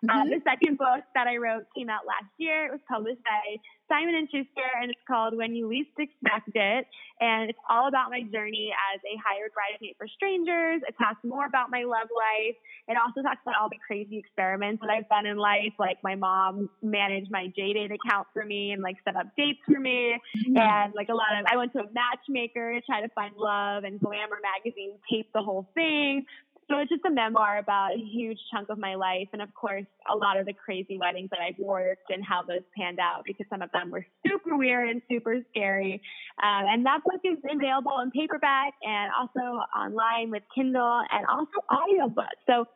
[0.09, 0.31] Uh, Mhm.
[0.31, 2.65] the second book that I wrote came out last year.
[2.65, 6.87] It was published by Simon and Schuster, and it's called When You Least Expect It.
[7.21, 10.81] And it's all about my journey as a hired bridesmaid for strangers.
[10.89, 12.57] It talks more about my love life.
[12.89, 16.15] It also talks about all the crazy experiments that I've done in life, like my
[16.15, 20.19] mom managed my JDate account for me and like set up dates for me,
[20.57, 23.85] and like a lot of I went to a matchmaker to try to find love,
[23.85, 26.25] and Glamour magazine taped the whole thing.
[26.71, 29.87] So it's just a memoir about a huge chunk of my life, and of course,
[30.09, 33.47] a lot of the crazy weddings that I've worked and how those panned out because
[33.51, 36.01] some of them were super weird and super scary.
[36.41, 41.59] Um, and that book is available in paperback and also online with Kindle and also
[41.75, 42.39] audiobook.
[42.47, 42.67] So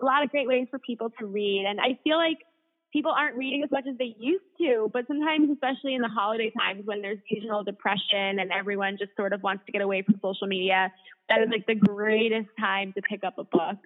[0.00, 1.64] a lot of great ways for people to read.
[1.68, 2.38] And I feel like
[2.94, 6.50] people aren't reading as much as they used to, but sometimes, especially in the holiday
[6.56, 10.14] times when there's seasonal depression and everyone just sort of wants to get away from
[10.22, 10.92] social media,
[11.28, 13.76] that is like the greatest time to pick up a book.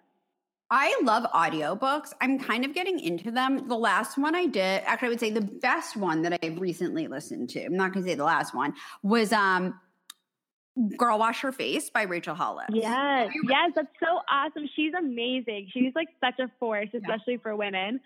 [0.70, 2.12] I love audiobooks.
[2.20, 3.66] I'm kind of getting into them.
[3.66, 7.08] The last one I did, actually I would say the best one that I've recently
[7.08, 9.80] listened to, I'm not going to say the last one, was um
[10.96, 12.66] Girl Wash Her Face by Rachel Hollis.
[12.70, 14.68] Yes, yes, that's so awesome.
[14.76, 15.68] She's amazing.
[15.72, 18.00] She's like such a force, especially for women.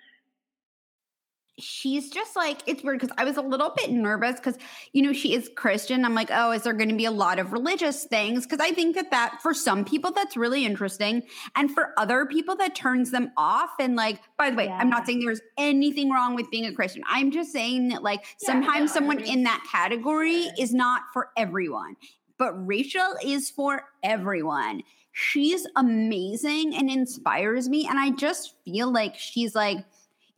[1.58, 4.56] She's just like it's weird because I was a little bit nervous because
[4.92, 6.04] you know she is Christian.
[6.04, 8.46] I'm like, oh, is there going to be a lot of religious things?
[8.46, 11.22] Because I think that that for some people that's really interesting,
[11.54, 13.70] and for other people that turns them off.
[13.78, 17.02] And like, by the way, I'm not saying there's anything wrong with being a Christian.
[17.06, 20.58] I'm just saying that like Yeah, sometimes no, someone in that category different.
[20.58, 21.96] is not for everyone.
[22.38, 24.82] But Rachel is for everyone.
[25.12, 27.86] She's amazing and inspires me.
[27.86, 29.84] And I just feel like she's like,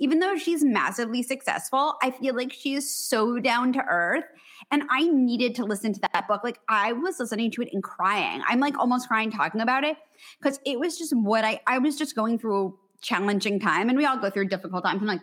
[0.05, 4.25] even though she's massively successful, I feel like she is so down to earth.
[4.71, 6.43] And I needed to listen to that book.
[6.45, 8.43] Like I was listening to it and crying.
[8.47, 9.97] I'm like almost crying talking about it
[10.39, 13.97] because it was just what I I was just going through a challenging time, and
[13.97, 15.01] we all go through difficult times.
[15.01, 15.23] I'm like,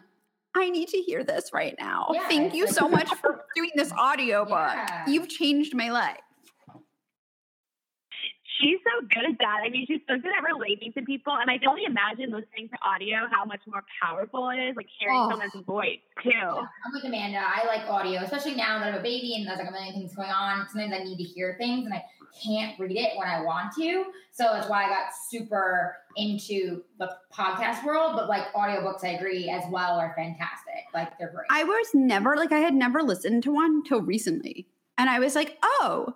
[0.56, 2.10] I need to hear this right now.
[2.13, 4.50] Yeah, Thank you like- so much for doing this audiobook.
[4.52, 5.06] Yeah.
[5.08, 6.17] You've changed my life.
[8.62, 9.60] She's so good at that.
[9.65, 11.34] I mean, she's so good at relating to people.
[11.34, 14.88] And I can only imagine listening to audio how much more powerful it is, like
[15.00, 15.30] hearing oh.
[15.32, 16.30] someone's voice too.
[16.30, 17.41] Yeah, I'm like Amanda.
[17.41, 19.93] I like audio, especially now that I have a baby and there's like a million
[19.93, 20.67] things going on.
[20.69, 22.04] Sometimes I need to hear things and I
[22.43, 24.06] can't read it when I want to.
[24.32, 28.13] So that's why I got super into the podcast world.
[28.15, 30.86] But like audiobooks, I agree as well are fantastic.
[30.93, 31.47] Like they're great.
[31.50, 34.67] I was never like I had never listened to one till recently.
[34.97, 36.15] And I was like, oh,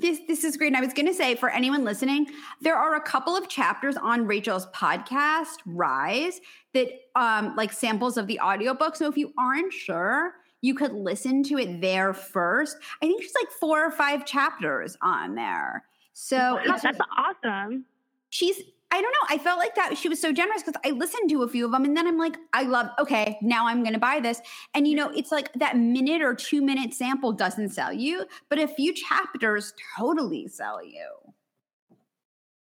[0.00, 0.68] this this is great.
[0.68, 2.26] And I was going to say for anyone listening,
[2.60, 6.40] there are a couple of chapters on Rachel's podcast, Rise,
[6.74, 8.96] that um like samples of the audiobook.
[8.96, 12.76] So if you aren't sure, you could listen to it there first.
[13.02, 15.84] I think she's like four or five chapters on there.
[16.12, 17.84] So wow, that's awesome.
[18.30, 19.34] She's I don't know.
[19.34, 21.72] I felt like that she was so generous because I listened to a few of
[21.72, 24.40] them and then I'm like, I love, okay, now I'm going to buy this.
[24.74, 28.58] And you know, it's like that minute or two minute sample doesn't sell you, but
[28.58, 31.08] a few chapters totally sell you.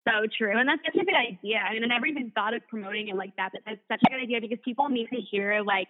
[0.07, 0.57] So true.
[0.57, 1.57] And that's such a good idea.
[1.57, 4.09] I mean, I never even thought of promoting it like that, but that's such a
[4.09, 5.89] good idea because people need to hear like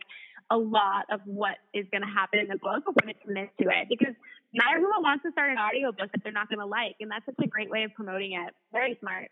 [0.50, 3.70] a lot of what is going to happen in the book before they commit to
[3.70, 3.88] it.
[3.88, 4.16] Because
[4.54, 6.96] not everyone wants to start an audiobook that they're not going to like.
[7.00, 8.56] And that's such a great way of promoting it.
[8.72, 9.30] Very smart.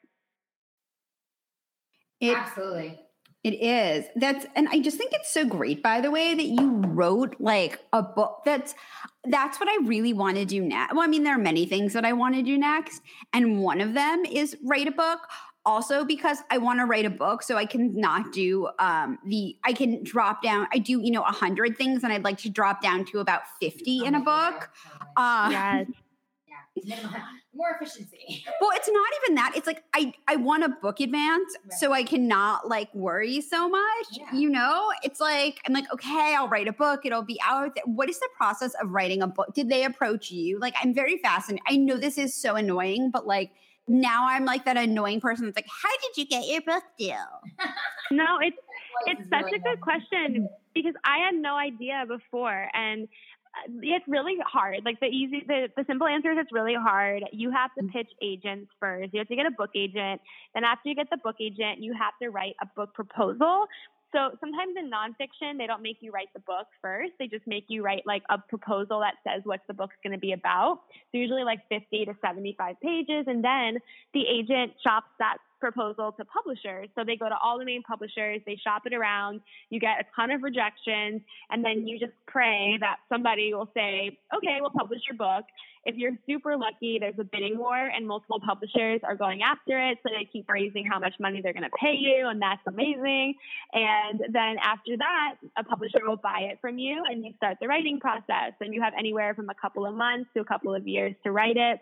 [2.19, 2.99] It, Absolutely.
[3.45, 4.06] It is.
[4.15, 7.80] That's and I just think it's so great by the way that you wrote like
[7.93, 8.73] a book that's
[9.25, 10.95] that's what I really want to do next.
[10.95, 13.82] Well, I mean there are many things that I want to do next and one
[13.82, 15.19] of them is write a book
[15.63, 19.56] also because I want to write a book so I can not do um the
[19.63, 22.49] I can drop down I do you know a hundred things and I'd like to
[22.49, 24.71] drop down to about 50 oh in a book.
[25.15, 25.88] Uh, yes.
[27.54, 28.44] more efficiency.
[28.60, 29.54] Well, it's not even that.
[29.56, 31.80] It's like I I want a book advance right.
[31.80, 34.08] so I cannot like worry so much.
[34.12, 34.34] Yeah.
[34.34, 37.06] You know, it's like I'm like okay, I'll write a book.
[37.06, 37.78] It'll be out.
[37.86, 39.54] What is the process of writing a book?
[39.54, 40.60] Did they approach you?
[40.60, 41.64] Like I'm very fascinated.
[41.68, 43.52] I know this is so annoying, but like
[43.88, 47.16] now I'm like that annoying person that's like, how did you get your book deal?
[48.12, 48.58] no, it's
[49.08, 53.08] it's such a good question because I had no idea before and
[53.82, 54.82] it's really hard.
[54.86, 57.24] Like the easy, the, the simple answer is it's really hard.
[57.32, 59.13] You have to pitch agents first.
[59.13, 60.22] You have to get a book agent.
[60.54, 63.65] Then after you get the book agent, you have to write a book proposal.
[64.15, 67.12] So sometimes in nonfiction, they don't make you write the book first.
[67.20, 70.20] They just make you write like a proposal that says what the book's going to
[70.20, 70.80] be about.
[71.12, 73.26] So usually like 50 to 75 pages.
[73.28, 73.78] And then
[74.13, 76.89] the agent shops that proposal to publishers.
[76.96, 80.06] So they go to all the main publishers, they shop it around, you get a
[80.15, 85.02] ton of rejections, and then you just pray that somebody will say, okay, we'll publish
[85.08, 85.46] your book.
[85.86, 90.00] If you're super lucky, there's a bidding war and multiple publishers are going after it.
[90.02, 93.36] So they keep raising how much money they're going to pay you, and that's amazing.
[93.72, 97.68] And then after that, a publisher will buy it from you and you start the
[97.68, 98.54] writing process.
[98.60, 101.32] And you have anywhere from a couple of months to a couple of years to
[101.32, 101.80] write it.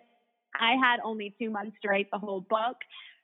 [0.59, 2.77] I had only two months to write the whole book.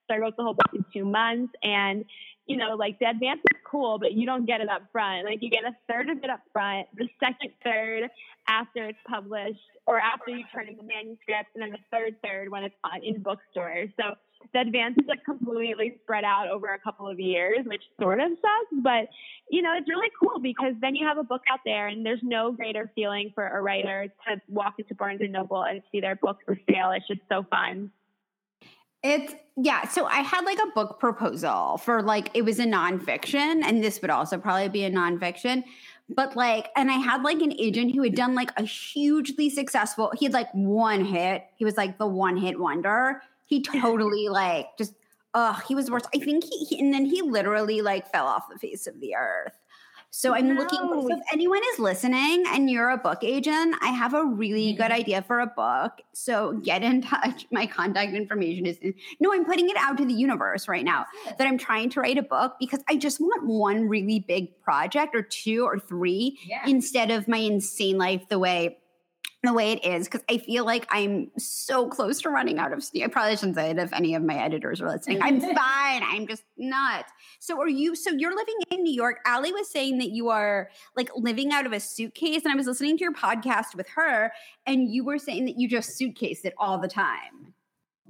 [0.10, 1.54] So I wrote the whole book in two months.
[1.64, 2.06] And,
[2.48, 5.26] you know, like the advance is cool, but you don't get it up front.
[5.26, 8.10] Like you get a third of it up front, the second third
[8.48, 12.50] after it's published or after you turn in the manuscript, and then the third third
[12.50, 13.90] when it's in bookstores.
[13.98, 14.16] So
[14.54, 18.30] the advance is like completely spread out over a couple of years, which sort of
[18.30, 19.10] sucks, but
[19.50, 22.22] you know, it's really cool because then you have a book out there and there's
[22.24, 26.16] no greater feeling for a writer to walk into Barnes and Noble and see their
[26.16, 26.92] book for sale.
[26.92, 27.92] It's just so fun.
[29.04, 29.88] It's yeah.
[29.88, 34.02] So I had like a book proposal for like it was a nonfiction, and this
[34.02, 35.64] would also probably be a nonfiction.
[36.10, 40.12] But like, and I had like an agent who had done like a hugely successful.
[40.18, 41.44] He had like one hit.
[41.56, 43.22] He was like the one hit wonder.
[43.46, 44.94] He totally like just.
[45.36, 46.02] Oh, he was worse.
[46.14, 49.14] I think he, he and then he literally like fell off the face of the
[49.16, 49.59] earth.
[50.12, 50.62] So I'm no.
[50.62, 50.80] looking.
[50.80, 54.86] So if anyone is listening and you're a book agent, I have a really good
[54.86, 54.94] mm-hmm.
[54.94, 56.02] idea for a book.
[56.14, 57.46] So get in touch.
[57.52, 59.32] My contact information is in, no.
[59.32, 61.06] I'm putting it out to the universe right now
[61.38, 65.16] that I'm trying to write a book because I just want one really big project
[65.16, 66.64] or two or three yeah.
[66.66, 68.79] instead of my insane life the way
[69.44, 72.84] the way it is because I feel like I'm so close to running out of
[72.84, 73.06] steam.
[73.06, 75.22] I probably shouldn't say it if any of my editors are listening.
[75.22, 76.04] I'm fine.
[76.04, 77.06] I'm just not.
[77.40, 79.20] So are you so you're living in New York.
[79.26, 82.44] Allie was saying that you are like living out of a suitcase.
[82.44, 84.32] And I was listening to your podcast with her,
[84.66, 87.54] and you were saying that you just suitcase it all the time.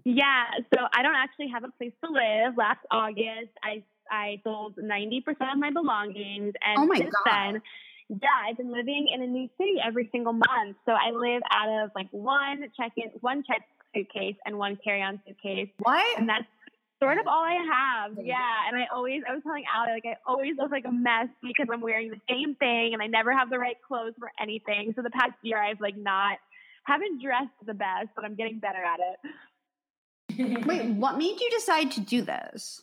[0.06, 0.46] Yeah.
[0.74, 2.58] So I don't actually have a place to live.
[2.58, 6.54] Last August I I sold 90% of my belongings.
[6.66, 7.32] And oh my since God.
[7.32, 7.62] then
[8.10, 10.78] yeah, I've been living in a new city every single month.
[10.86, 13.62] So I live out of like one check in, one check
[13.96, 15.70] suitcase and one carry on suitcase.
[15.78, 16.20] What?
[16.20, 16.46] And that's
[17.02, 18.18] sort of all I have.
[18.24, 18.68] Yeah.
[18.68, 21.68] And I always, I was telling Allie, like, I always look like a mess because
[21.72, 24.94] I'm wearing the same thing and I never have the right clothes for anything.
[24.96, 26.40] So the past year, I've like not,
[26.86, 30.66] haven't dressed the best, but I'm getting better at it.
[30.66, 32.82] Wait, what made you decide to do this?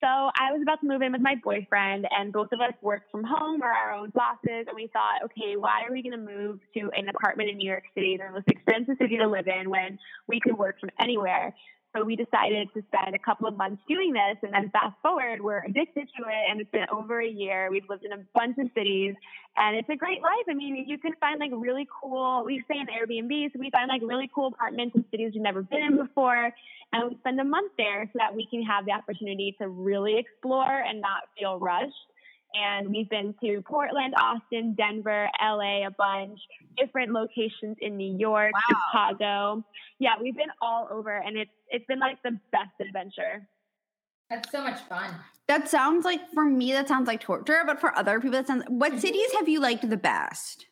[0.00, 3.10] So I was about to move in with my boyfriend, and both of us worked
[3.10, 4.66] from home or our own bosses.
[4.68, 7.68] And we thought, okay, why are we going to move to an apartment in New
[7.68, 11.54] York City, the most expensive city to live in, when we could work from anywhere?
[11.96, 14.36] So we decided to spend a couple of months doing this.
[14.42, 16.50] And then fast forward, we're addicted to it.
[16.50, 17.70] And it's been over a year.
[17.70, 19.14] We've lived in a bunch of cities
[19.56, 20.44] and it's a great life.
[20.50, 23.52] I mean, you can find like really cool, we stay in Airbnb.
[23.52, 26.50] So we find like really cool apartments in cities we've never been in before.
[26.92, 30.18] And we spend a month there so that we can have the opportunity to really
[30.18, 31.94] explore and not feel rushed
[32.56, 36.38] and we've been to Portland, Austin, Denver, LA, a bunch,
[36.76, 38.76] different locations in New York, wow.
[38.92, 39.64] Chicago.
[39.98, 43.48] Yeah, we've been all over and it's it's been like the best adventure.
[44.30, 45.14] That's so much fun.
[45.48, 48.64] That sounds like for me that sounds like torture, but for other people that sounds
[48.68, 49.00] what mm-hmm.
[49.00, 50.66] cities have you liked the best?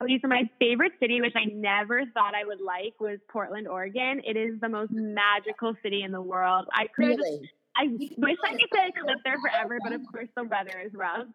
[0.00, 4.22] Okay, so my favorite city, which I never thought I would like, was Portland, Oregon.
[4.24, 6.66] It is the most magical city in the world.
[6.72, 7.50] I could really?
[7.78, 10.82] I wish I could say I could live there forever, but of course the weather
[10.84, 11.26] is rough.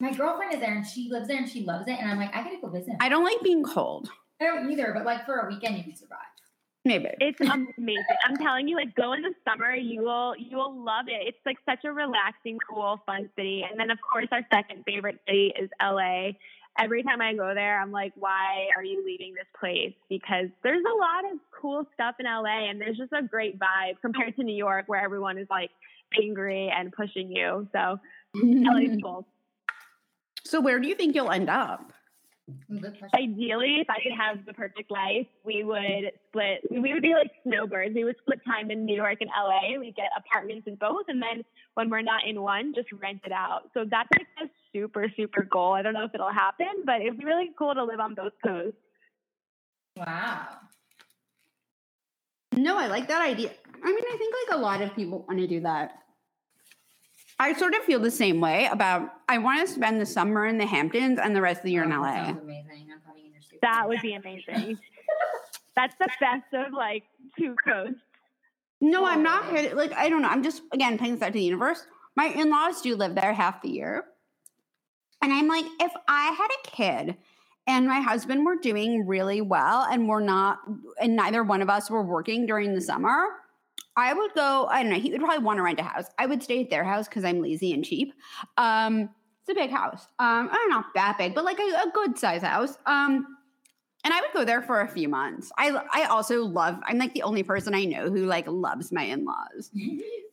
[0.00, 1.96] My girlfriend is there and she lives there and she loves it.
[1.98, 2.94] And I'm like, I gotta go visit.
[3.00, 4.10] I don't like being cold.
[4.40, 6.18] I don't either, but like for a weekend you can survive.
[6.84, 7.10] Maybe.
[7.20, 8.04] It's amazing.
[8.26, 11.28] I'm telling you, like go in the summer, you will you will love it.
[11.28, 13.64] It's like such a relaxing, cool, fun city.
[13.68, 16.30] And then of course our second favorite city is LA
[16.78, 19.94] every time I go there, I'm like, why are you leaving this place?
[20.08, 24.00] Because there's a lot of cool stuff in LA and there's just a great vibe
[24.00, 25.70] compared to New York where everyone is like
[26.20, 27.68] angry and pushing you.
[27.72, 27.98] So
[28.34, 29.26] LA's cool.
[30.44, 31.92] So where do you think you'll end up?
[33.14, 36.60] Ideally, if I could have the perfect life, we would split.
[36.70, 37.94] We would be like snowbirds.
[37.94, 39.78] We would split time in New York and LA.
[39.78, 43.32] We get apartments in both, and then when we're not in one, just rent it
[43.32, 43.70] out.
[43.74, 45.74] So that's like a super super goal.
[45.74, 48.32] I don't know if it'll happen, but it'd be really cool to live on both
[48.44, 48.78] coasts.
[49.96, 50.48] Wow.
[52.54, 53.50] No, I like that idea.
[53.84, 56.01] I mean, I think like a lot of people want to do that.
[57.42, 60.58] I sort of feel the same way about I want to spend the summer in
[60.58, 62.12] the Hamptons and the rest of the year oh, in LA.
[62.12, 62.86] That amazing.
[62.92, 64.78] I'm coming in your That would be amazing.
[65.76, 67.02] That's the best of like
[67.36, 68.00] two coasts.
[68.80, 69.76] No, I'm not kidding.
[69.76, 70.28] Like, I don't know.
[70.28, 71.84] I'm just again playing this out to the universe.
[72.14, 74.04] My in-laws do live there half the year.
[75.20, 77.16] And I'm like, if I had a kid
[77.66, 80.60] and my husband were doing really well and we're not
[81.00, 83.24] and neither one of us were working during the summer,
[83.96, 86.06] I would go, I don't know, he would probably want to rent a house.
[86.18, 88.14] I would stay at their house because I'm lazy and cheap.
[88.56, 90.06] Um, it's a big house.
[90.18, 92.78] Um, I don't know, not that big, but like a, a good size house.
[92.86, 93.26] Um,
[94.04, 95.52] and I would go there for a few months.
[95.56, 96.80] I I also love.
[96.84, 99.70] I'm like the only person I know who like loves my in laws.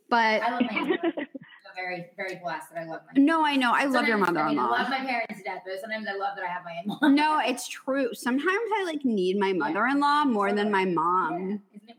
[0.10, 1.28] But I love my in-laws.
[1.76, 3.22] very very blessed that I love my.
[3.22, 3.72] No, I know.
[3.72, 4.48] I sometimes, love your mother-in-law.
[4.48, 6.64] I, mean, I love my parents to death, but sometimes I love that I have
[6.64, 7.00] my in-laws.
[7.16, 8.14] No, it's true.
[8.14, 11.34] Sometimes I like need my mother-in-law more than my mom.
[11.34, 11.58] Yeah.
[11.76, 11.98] Isn't it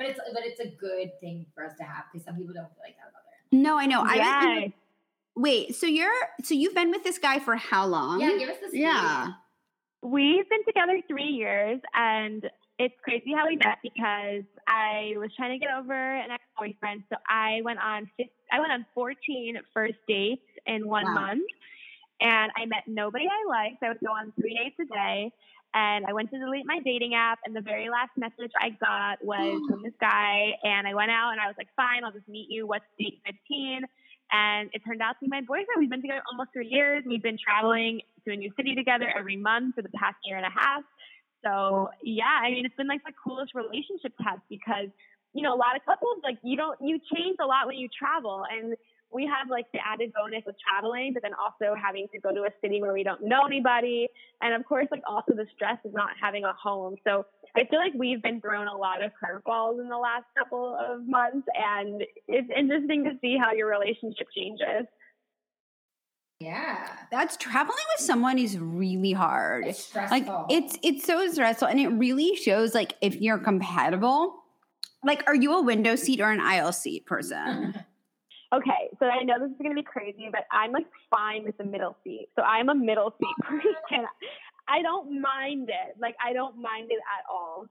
[0.00, 2.72] But it's but it's a good thing for us to have because some people don't
[2.72, 3.60] feel like that about their.
[3.60, 4.02] No, I know.
[4.02, 4.40] Yeah.
[4.42, 4.72] I
[5.36, 5.76] wait.
[5.76, 6.10] So you're
[6.42, 8.18] so you've been with this guy for how long?
[8.18, 8.72] Yeah, give us this.
[8.72, 9.32] Yeah.
[10.02, 15.60] We've been together three years, and it's crazy how we met because I was trying
[15.60, 17.02] to get over an ex boyfriend.
[17.10, 18.10] So I went on
[18.50, 21.26] I went on 14 first dates in one wow.
[21.26, 21.44] month,
[22.22, 23.82] and I met nobody I liked.
[23.82, 25.30] I would go on three dates a day.
[25.72, 29.24] And I went to delete my dating app, and the very last message I got
[29.24, 30.52] was from this guy.
[30.64, 32.66] And I went out and I was like, fine, I'll just meet you.
[32.66, 33.82] What's date 15?
[34.32, 35.78] And it turned out to be my boyfriend.
[35.78, 37.02] We've been together almost three years.
[37.06, 40.46] We've been traveling to a new city together every month for the past year and
[40.46, 40.82] a half.
[41.44, 44.88] So yeah, I mean, it's been like the coolest relationship have because,
[45.34, 47.88] you know, a lot of couples, like you don't, you change a lot when you
[47.88, 48.44] travel.
[48.50, 48.76] And
[49.12, 52.42] we have like the added bonus of traveling, but then also having to go to
[52.42, 54.08] a city where we don't know anybody.
[54.40, 56.96] And of course, like also the stress of not having a home.
[57.04, 60.78] So I feel like we've been thrown a lot of curveballs in the last couple
[60.78, 61.46] of months.
[61.54, 64.86] And it's interesting to see how your relationship changes.
[66.38, 66.88] Yeah.
[67.10, 69.66] That's traveling with someone is really hard.
[69.66, 70.18] It's stressful.
[70.18, 74.36] Like it's it's so stressful and it really shows like if you're compatible.
[75.04, 77.74] Like are you a window seat or an aisle seat person?
[78.52, 81.56] okay, so I know this is going to be crazy, but I'm like fine with
[81.58, 82.28] the middle seat.
[82.36, 84.06] So I'm a middle seat person.
[84.68, 85.96] I don't mind it.
[86.00, 87.66] Like I don't mind it at all.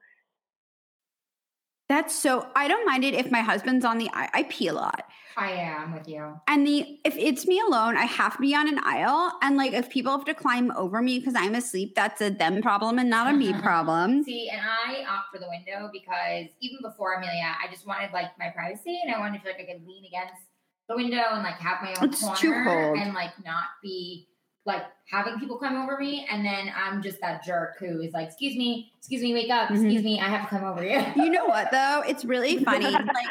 [1.88, 2.48] That's so.
[2.56, 4.10] I don't mind it if my husband's on the.
[4.14, 5.06] I, I pee a lot.
[5.36, 6.36] I am with you.
[6.48, 9.32] And the if it's me alone, I have to be on an aisle.
[9.42, 12.62] And like if people have to climb over me because I'm asleep, that's a them
[12.62, 14.24] problem and not a me problem.
[14.24, 18.38] See, and I opt for the window because even before Amelia, I just wanted like
[18.38, 20.44] my privacy and I wanted to feel like I could lean against
[20.90, 24.28] the window and like have my own it's corner and like not be
[24.66, 28.28] like having people come over me, and then I'm just that jerk who is like,
[28.28, 29.76] "Excuse me, excuse me, wake up, Mhm.
[29.86, 32.04] excuse me, I have to come over here." You know what though?
[32.06, 32.92] It's really funny.
[32.92, 33.30] like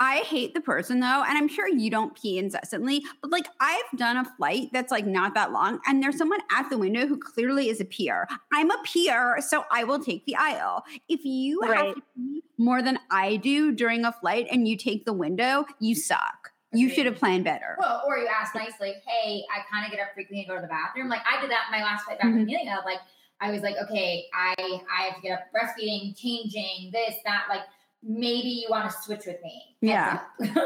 [0.00, 3.96] I hate the person though, and I'm sure you don't pee incessantly, but like I've
[3.96, 7.16] done a flight that's like not that long, and there's someone at the window who
[7.18, 8.26] clearly is a peer.
[8.52, 10.84] I'm a peer, so I will take the aisle.
[11.08, 11.94] If you have Right.
[11.94, 15.94] to pee more than I do during a flight and you take the window, you
[15.94, 16.43] suck.
[16.74, 17.76] You should have planned better.
[17.78, 20.60] Well, or you ask nicely, hey, I kind of get up frequently and go to
[20.62, 21.08] the bathroom.
[21.08, 22.32] Like I did that my last flight back Mhm.
[22.34, 22.82] from Amelia.
[22.84, 22.98] Like
[23.40, 27.44] I was like, okay, I I have to get up breastfeeding, changing, this, that.
[27.48, 27.62] Like
[28.02, 29.76] maybe you want to switch with me.
[29.80, 30.20] Yeah.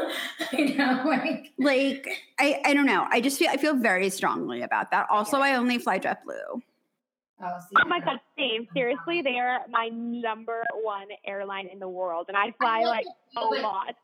[0.51, 2.07] You know, like Like
[2.39, 3.05] I, I don't know.
[3.11, 5.07] I just feel I feel very strongly about that.
[5.09, 5.43] Also, Yeah.
[5.43, 6.17] I only fly JetBlue.
[6.51, 6.61] oh,
[7.41, 8.67] Oh my god, same.
[8.73, 13.05] Seriously, they are my number one airline in the world, and I fly I like
[13.37, 13.95] a lot.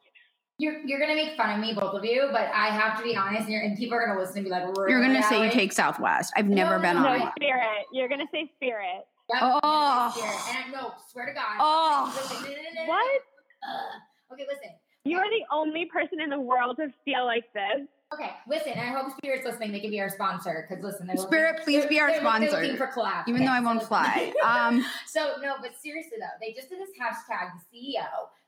[0.57, 3.13] You're you're gonna make fun of me, both of you, but I have to be
[3.15, 5.51] honest, and, you're, and people are gonna listen and be like, You're gonna say you
[5.51, 6.31] take Southwest.
[6.37, 7.33] I've No, never no, been no, on No, one.
[7.37, 7.85] Spirit.
[7.91, 9.03] You're gonna say Spirit.
[9.33, 10.13] Yep, Oh.
[10.15, 10.35] Spirit.
[10.49, 11.57] And I no, swear to God.
[11.59, 12.13] Oh.
[12.15, 12.87] Listen, no, no.
[12.89, 13.21] What?
[13.67, 14.01] Ugh.
[14.33, 14.69] Okay, listen.
[15.03, 17.85] You are the only person in the world to feel like this.
[18.13, 18.73] Okay, listen.
[18.79, 19.73] I hope Spirit's listening.
[19.73, 22.23] They can be our sponsor because listen, they're Spirit, looking- please they're- be our they're
[22.23, 22.61] look- they're sponsor.
[22.63, 23.27] looking for collab.
[23.27, 24.31] Even though I won't so- fly.
[24.43, 28.05] Um, so no, but seriously though, they just did this hashtag the CEO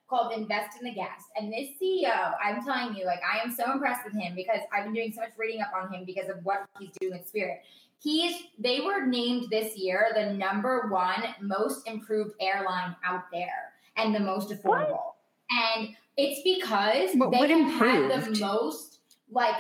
[0.10, 3.72] called Invest in the Guest, and this CEO, I'm telling you, like I am so
[3.72, 6.38] impressed with him because I've been doing so much reading up on him because of
[6.44, 7.62] what he's doing with Spirit.
[8.00, 14.14] He's they were named this year the number one most improved airline out there and
[14.14, 15.14] the most affordable.
[15.50, 19.00] And it's because What- they what have had the most
[19.32, 19.56] like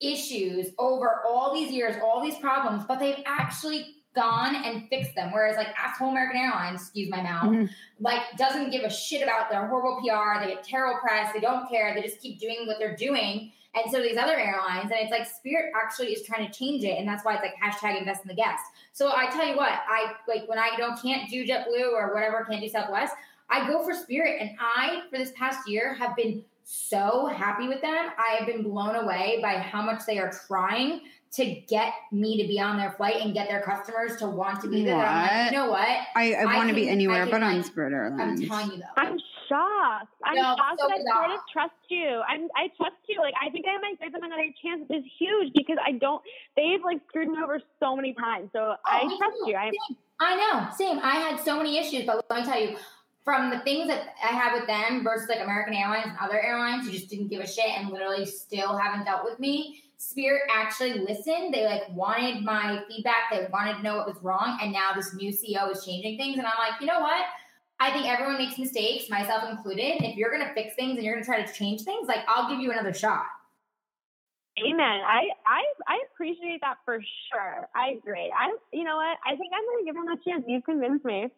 [0.00, 5.32] issues over all these years, all these problems, but they've actually gone and fixed them.
[5.32, 7.68] Whereas like asshole American Airlines, excuse my mouth, Mhm.
[8.00, 10.40] like doesn't give a shit about their horrible PR.
[10.40, 11.32] They get terrible press.
[11.32, 11.94] They don't care.
[11.94, 13.52] They just keep doing what they're doing.
[13.76, 16.96] And so these other airlines, and it's like Spirit actually is trying to change it,
[16.96, 18.62] and that's why it's like hashtag invest in the guest.
[18.92, 22.44] So I tell you what, I like when I don't can't do JetBlue or whatever,
[22.48, 23.16] can't do Southwest,
[23.50, 27.82] I go for Spirit, and I for this past year have been so happy with
[27.82, 28.10] them.
[28.16, 31.02] I have been blown away by how much they are trying
[31.36, 34.68] to get me to be on their flight and get their customers to want to
[34.68, 34.94] be there.
[34.96, 35.80] I'm like, you know what?
[35.88, 38.46] I, I I want to be anywhere but on like- Spirit I'm Airlines.
[38.48, 38.84] telling you though.
[39.02, 39.18] I'm
[39.48, 40.14] shocked.
[40.24, 41.24] I'm No, shocked so that I bizarre.
[41.26, 42.22] sort of trust you.
[42.28, 43.20] I'm I trust you.
[43.20, 44.86] Like I think I might give them another chance.
[44.90, 46.22] It's huge because I don't.
[46.56, 48.50] They've like screwed me over so many times.
[48.52, 49.50] So oh, I Oh, me trust too.
[49.50, 49.56] you.
[49.56, 49.96] I Same.
[50.20, 50.98] I know, same.
[51.02, 52.76] I had so many issues, but let me tell you,
[53.24, 56.86] from the things that I had with them versus like American Airlines and other airlines
[56.86, 59.82] who just didn't give a shit and literally still haven't dealt with me.
[60.08, 61.52] Spirit actually listened.
[61.52, 63.30] They like wanted my feedback.
[63.30, 66.38] They wanted to know what was wrong, and now this new CEO is changing things.
[66.38, 67.24] And I'm like, you know what?
[67.80, 70.02] I think everyone makes mistakes, myself included.
[70.02, 72.60] If you're gonna fix things and you're gonna try to change things, like I'll give
[72.60, 73.26] you another shot.
[74.58, 75.00] Amen.
[75.02, 77.00] I, I I appreciate that for
[77.30, 77.68] sure.
[77.74, 78.32] I agree.
[78.36, 79.18] I you know what?
[79.26, 80.44] I think I'm gonna give him a chance.
[80.46, 81.28] You've convinced me.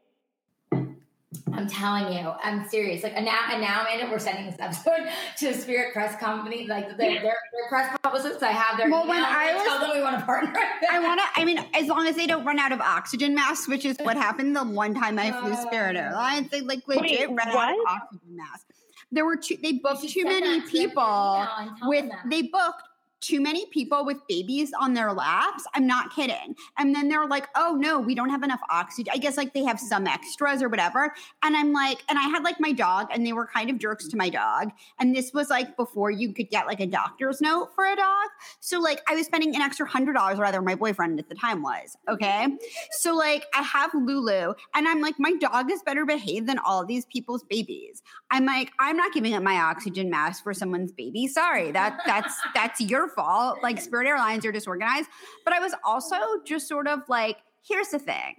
[1.53, 3.03] I'm telling you, I'm serious.
[3.03, 5.09] Like, and now, and now, Amanda, we're sending this episode
[5.39, 8.43] to the Spirit Press Company, like their, their, their press publicists.
[8.43, 9.29] I have their Well, when email.
[9.29, 10.55] I I tell was- them we want to partner.
[10.91, 11.41] I want to.
[11.41, 14.17] I mean, as long as they don't run out of oxygen masks, which is what
[14.17, 16.01] happened the one time I flew uh, Spirit Oh.
[16.01, 16.49] Airlines.
[16.51, 17.89] They like legit Wait, ran out of what?
[17.89, 18.65] oxygen masks.
[19.13, 19.57] There were too.
[19.63, 22.09] They booked too many that to them in people email and tell with.
[22.09, 22.19] them.
[22.31, 22.83] They booked
[23.21, 25.65] too many people with babies on their laps.
[25.75, 26.55] I'm not kidding.
[26.79, 29.65] And then they're like, "Oh no, we don't have enough oxygen." I guess like they
[29.65, 31.13] have some extras or whatever.
[31.43, 34.09] And I'm like, and I had like my dog, and they were kind of jerks
[34.09, 34.71] to my dog.
[34.99, 38.29] And this was like before you could get like a doctor's note for a dog.
[38.61, 41.63] So like I was spending an extra hundred dollars, rather my boyfriend at the time
[41.63, 41.97] was.
[42.09, 42.47] Okay.
[42.93, 46.85] So like I have Lulu and I'm like, my dog is better behaved than all
[46.85, 48.03] these people's babies.
[48.31, 51.27] I'm like, I'm not giving up my oxygen mask for someone's baby.
[51.27, 51.71] Sorry.
[51.71, 53.63] That that's that's your fault.
[53.63, 55.09] Like Spirit Airlines are disorganized.
[55.45, 58.37] But I was also just sort of like, here's the thing.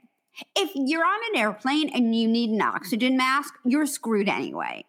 [0.56, 4.86] If you're on an airplane and you need an oxygen mask, you're screwed anyway.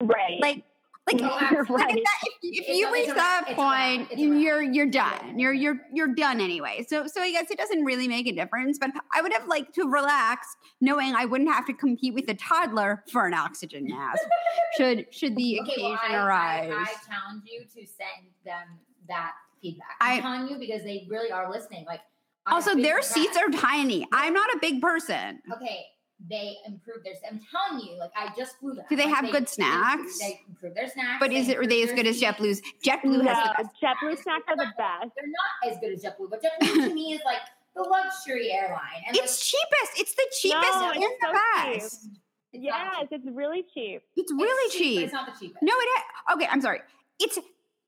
[0.00, 0.40] Right.
[0.40, 0.64] Like
[1.12, 1.30] like, You're
[1.64, 1.96] like right.
[1.96, 3.44] if, that, if, if you reach that.
[3.46, 5.38] It's point, It's you're you're done.
[5.38, 6.84] You're you're you're done anyway.
[6.88, 8.78] So so I guess it doesn't really make a difference.
[8.78, 10.46] But I would have liked to relax,
[10.80, 14.22] knowing I wouldn't have to compete with a toddler for an oxygen mask.
[14.76, 16.72] should should the Okay, occasion well, I, arise?
[16.72, 18.78] I, I challenge you to send them
[19.08, 19.96] that feedback.
[20.00, 21.84] I- I'm telling you because they really are listening.
[21.86, 22.00] Like,
[22.46, 24.06] also, their seats are tiny.
[24.12, 25.40] I'm not a big person.
[25.52, 25.84] okay.
[26.28, 27.14] They improved their.
[27.14, 27.26] Seats.
[27.30, 28.84] I'm telling you, like I just flew them.
[28.90, 30.18] Do they Like, have good snacks?
[30.18, 31.18] They improved their snacks.
[31.20, 32.32] But is it are they as good their as seats.
[32.32, 32.62] JetBlue's?
[32.84, 33.76] JetBlue no, has the best.
[33.80, 35.12] JetBlue snacks are the best.
[35.14, 37.38] They're not as good as JetBlue, but JetBlue to me is like
[37.76, 38.80] the luxury airline.
[39.06, 40.00] And It's cheapest.
[40.00, 41.66] It's the cheapest No, and the so best.
[41.66, 42.08] like, it's
[42.50, 43.08] Yes, cheap.
[43.12, 44.02] it's really cheap.
[44.16, 45.04] It's It's really cheap, but cheap.
[45.04, 45.62] It's not the cheapest.
[45.62, 45.88] No, it.
[46.00, 46.80] Ha- okay, I'm sorry.
[47.20, 47.38] It's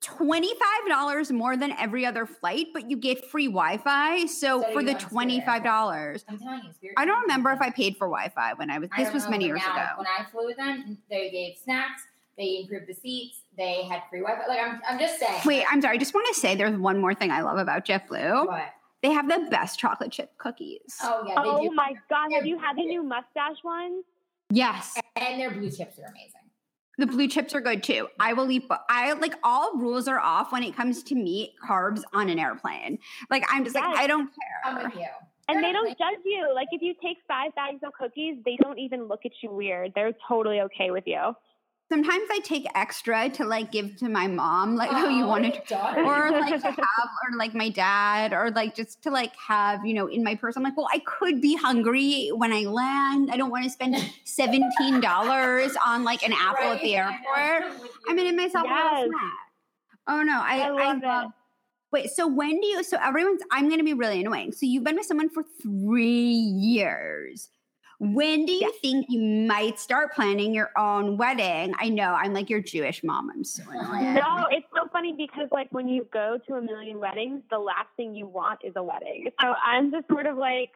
[0.03, 4.27] $25 more than every other flight, but you get free Wi-Fi.
[4.27, 7.51] So, So for the went to Spirit $25, I'm telling you, Spirit I don't remember
[7.51, 9.89] if I paid for Wi-Fi when I was this don't was many years now, ago.
[9.99, 12.03] When I flew with them, they gave snacks,
[12.39, 14.47] they improved the seats, they had free Wi-Fi.
[14.49, 15.43] Like I'm, I'm just saying.
[15.45, 15.97] Wait, I'm sorry.
[15.97, 18.47] I just want to say there's one more thing I love about JetBlue.
[18.47, 18.71] What?
[19.03, 20.97] They have the best chocolate chip cookies.
[21.03, 21.75] Oh yeah, they Oh do.
[21.75, 24.05] my god, have you had the new mustache ones?
[24.51, 24.99] Yes.
[25.17, 26.50] And their blue chips are amazing.
[27.01, 28.09] The blue chips are good too.
[28.21, 31.55] I will eat, but I like all rules are off when it comes to meat,
[31.67, 32.99] carbs on an airplane.
[33.31, 34.29] Like I'm just like, I don't
[34.67, 34.85] I'm care.
[34.85, 35.07] with you.
[35.49, 36.53] And they don't judge you.
[36.55, 39.93] Like if you take five bags of cookies, they don't even look at you weird.
[39.95, 41.33] They're totally okay with you.
[41.91, 45.57] Sometimes I take extra to like give to my mom, like, oh, you wanted oh,
[45.57, 46.05] your daughter.
[46.05, 49.93] or like to have or like my dad or like just to like have you
[49.95, 53.37] know in my purse i'm like well i could be hungry when i land i
[53.37, 57.19] don't want to spend $17 on like an apple at the airport
[57.65, 58.25] I'm with i'm you.
[58.25, 59.09] gonna myself Yes.
[60.07, 61.07] oh no i, I love it.
[61.07, 61.31] love
[61.93, 64.97] wait so when do you so everyone's i'm gonna be really annoying so you've been
[64.97, 67.49] with someone for three years
[68.01, 71.75] when do you think you might start planning your own wedding?
[71.79, 73.31] I know I'm like your Jewish mom.
[73.31, 74.15] I'm so annoying.
[74.15, 77.89] No, it's so funny because like when you go to a million weddings, the last
[77.99, 79.29] thing you want is a wedding.
[79.43, 80.71] So I'm just sort of like,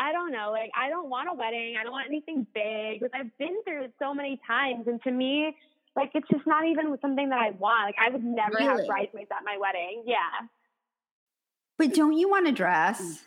[0.00, 1.76] I don't know, like I don't want a wedding.
[1.80, 2.98] I don't want anything big.
[2.98, 5.56] Because I've been through it so many times, and to me,
[5.94, 7.86] like it's just not even something that I want.
[7.86, 8.64] Like I would never Really?
[8.78, 10.02] have bridesmaids at my wedding.
[10.06, 10.48] Yeah.
[11.78, 13.22] But don't you want to dress?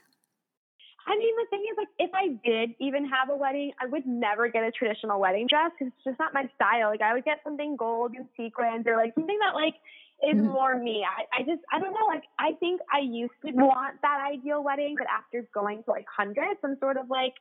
[1.08, 4.06] I mean, the thing is, like, if I did even have a wedding, I would
[4.06, 6.90] never get a traditional wedding dress because it's just not my style.
[6.90, 9.76] Like, I would get something gold and sequins or like something that like
[10.22, 10.52] is Mhm.
[10.52, 11.06] more me.
[11.06, 12.08] I, I just, I don't know.
[12.08, 16.06] Like, I think I used to want that ideal wedding, but after going to like
[16.10, 17.34] hundreds, I'm sort of like,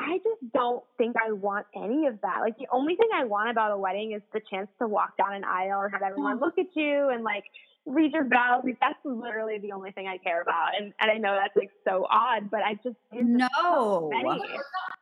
[0.00, 2.38] I just don't think I want any of that.
[2.40, 5.34] Like, the only thing I want about a wedding is the chance to walk down
[5.34, 6.40] an aisle and have everyone mm.
[6.40, 7.44] look at you and like
[7.86, 8.62] read your vows.
[8.64, 10.70] Like, that's literally the only thing I care about.
[10.78, 14.10] And and I know that's like so odd, but I just it's just No.
[14.12, 14.42] many.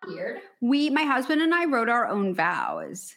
[0.07, 0.40] Weird.
[0.61, 3.16] We, my husband and I wrote our own vows.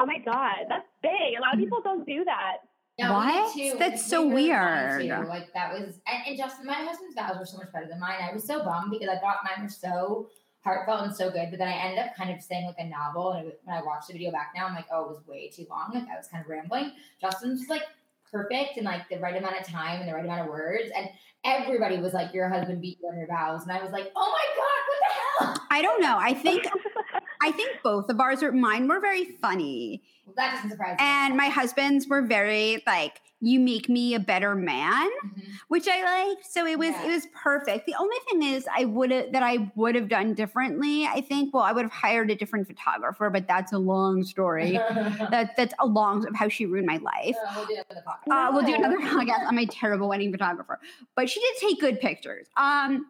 [0.00, 1.38] Oh my god, that's big.
[1.38, 1.64] A lot of mm.
[1.64, 2.56] people don't do that.
[2.98, 3.54] No, What?
[3.54, 3.74] Too.
[3.78, 5.02] That's so really weird.
[5.02, 5.28] to.
[5.28, 8.16] Like that was, and, and Justin, my husband's vows were so much better than mine.
[8.20, 10.28] I was so bummed because I thought mine were so
[10.64, 13.32] heartfelt and so good, but then I ended up kind of saying like a novel.
[13.32, 15.66] And when I watched the video back now, I'm like, oh, it was way too
[15.68, 15.90] long.
[15.92, 16.92] Like I was kind of rambling.
[17.20, 17.82] Justin's was like
[18.32, 21.08] perfect and like the right amount of time and the right amount of words, and
[21.44, 24.32] everybody was like, your husband beat you on your vows, and I was like, oh
[24.32, 25.66] my god, what the hell?
[25.70, 26.16] I don't know.
[26.18, 26.66] I think
[27.44, 30.02] I think both of ours were mine were very funny.
[30.26, 31.04] Well, that doesn't surprise me.
[31.04, 35.42] And my husband's were very like, you make me a better man, Mhm.
[35.68, 36.50] which I liked.
[36.50, 37.04] So it was Yeah.
[37.04, 37.84] it was perfect.
[37.84, 41.52] The only thing is I would have that I would have done differently, I think,
[41.52, 44.72] well, I would have hired a different photographer, but that's a long story.
[45.30, 47.36] that that's a long of how she ruined my life.
[47.46, 48.48] Uh, we'll do another podcast.
[48.48, 50.80] Uh, we'll do another podcast on my terrible wedding photographer.
[51.14, 52.46] But she did take good pictures.
[52.56, 53.08] Um,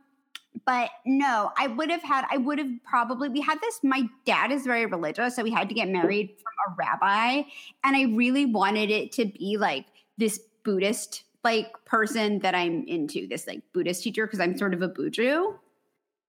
[0.67, 4.51] but no, I would have had, I would have probably, we had this, my dad
[4.51, 7.43] is very religious, so we had to get married from a rabbi.
[7.83, 9.87] And I really wanted it to be like
[10.17, 14.81] this Buddhist like person that I'm into, this like Buddhist teacher, because I'm sort of
[14.81, 15.55] a Buju.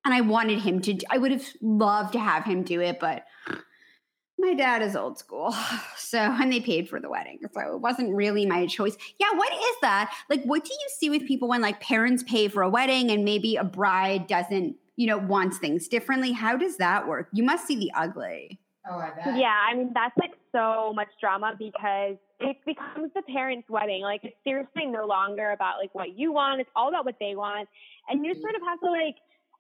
[0.04, 3.24] And I wanted him to, I would have loved to have him do it, but
[4.46, 5.56] my dad is old school.
[5.98, 7.40] So, and they paid for the wedding.
[7.52, 8.96] So it wasn't really my choice.
[9.20, 10.14] Yeah, what is that?
[10.30, 13.26] Like, what do you see with people when like parents pay for a wedding and
[13.26, 16.32] maybe a bride doesn't, you know, wants things differently?
[16.32, 17.28] How does that work?
[17.34, 18.60] You must see the ugly.
[18.90, 19.36] Oh, I bet.
[19.36, 24.04] Yeah, I mean that's like so much drama because it becomes the parents' wedding.
[24.04, 26.62] Like it's seriously no longer about like what you want.
[26.62, 27.68] It's all about what they want.
[28.10, 28.42] And you mm.
[28.42, 29.16] sort of have to like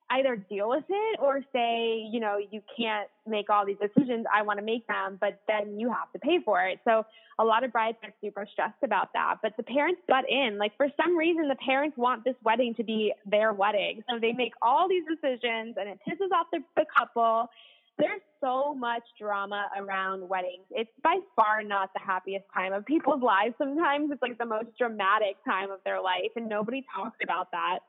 [0.09, 4.25] either deal with it or say, you know, you can't make all these decisions.
[4.33, 6.79] I want to make them, but then you have to pay for it.
[6.85, 7.05] So
[7.39, 9.37] a lot of brides are super stressed about that.
[9.41, 10.57] But the parents butt in.
[10.57, 14.03] Like for some reason the parents want this wedding to be their wedding.
[14.09, 17.49] So they make all these decisions and it pisses off the, the couple
[17.97, 20.65] there's so much drama around weddings.
[20.71, 23.55] It's by far not the happiest time of people's lives.
[23.57, 27.79] Sometimes it's like the most dramatic time of their life, and nobody talks about that.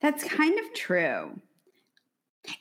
[0.00, 1.40] That's kind of true.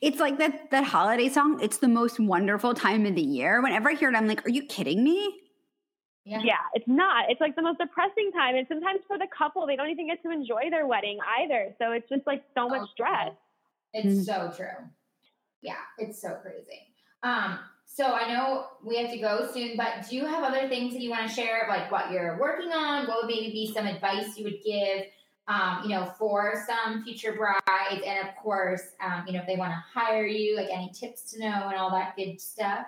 [0.02, 1.60] It's like that that holiday song.
[1.62, 3.62] It's the most wonderful time of the year.
[3.62, 5.40] Whenever I hear it, I'm like, "Are you kidding me?"
[6.24, 6.42] Yeah.
[6.44, 7.32] Yeah, it's not.
[7.32, 8.56] It's like the most depressing time.
[8.56, 11.74] And sometimes for the couple, they don't even get to enjoy their wedding either.
[11.80, 13.32] So it's just like so much Oh, stress.
[13.94, 14.26] It's Mm.
[14.26, 14.88] so true.
[15.62, 16.94] Yeah, it's so crazy.
[17.24, 20.94] Um, so I know we have to go soon, but do you have other things
[20.94, 23.08] that you want to share, like what you're working on?
[23.08, 25.08] What would maybe be some advice you would give,
[25.52, 29.58] um, you know, for some future brides, and of course, um, you know, if they
[29.58, 32.86] want to hire you, like any tips to know and all that good stuff.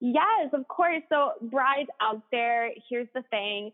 [0.00, 1.02] Yes, of course.
[1.10, 3.72] So, brides out there, here's the thing.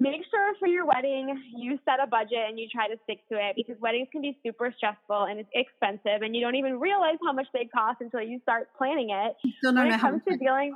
[0.00, 3.36] Make sure for your wedding you set a budget and you try to stick to
[3.36, 7.16] it because weddings can be super stressful and it's expensive and you don't even realize
[7.24, 9.36] how much they cost until you start planning it.
[9.58, 10.74] Still don't when know it how comes to dealing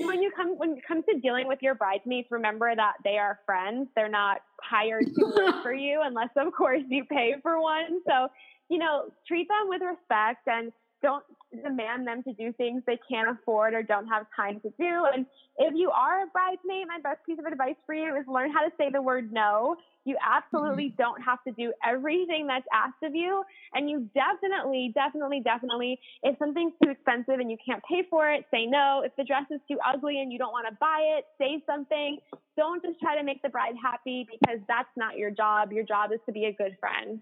[0.00, 3.38] when you come when it comes to dealing with your bridesmaids, remember that they are
[3.44, 3.88] friends.
[3.94, 8.00] They're not hired to work for you unless of course you pay for one.
[8.08, 8.28] So,
[8.68, 10.72] you know, treat them with respect and
[11.02, 11.24] don't
[11.62, 15.06] demand them to do things they can't afford or don't have time to do.
[15.12, 15.26] And
[15.58, 18.60] if you are a bridesmaid, my best piece of advice for you is learn how
[18.60, 19.76] to say the word no.
[20.04, 21.02] You absolutely Mm-hmm.
[21.02, 23.44] don't have to do everything that's asked of you.
[23.74, 28.46] And you definitely, definitely, definitely, if something's too expensive and you can't pay for it,
[28.50, 29.02] say no.
[29.04, 32.18] If the dress is too ugly and you don't want to buy it, say something.
[32.56, 35.72] Don't just try to make the bride happy because that's not your job.
[35.72, 37.20] Your job is to be a good friend.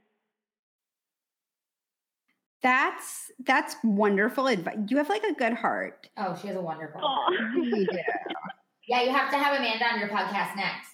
[2.62, 4.76] That's that's wonderful advice.
[4.88, 6.08] You have like a good heart.
[6.18, 7.00] Oh, she has a wonderful.
[7.02, 7.30] Aw.
[7.56, 7.98] You do.
[8.86, 10.88] Yeah, you have to have Amanda on your podcast next.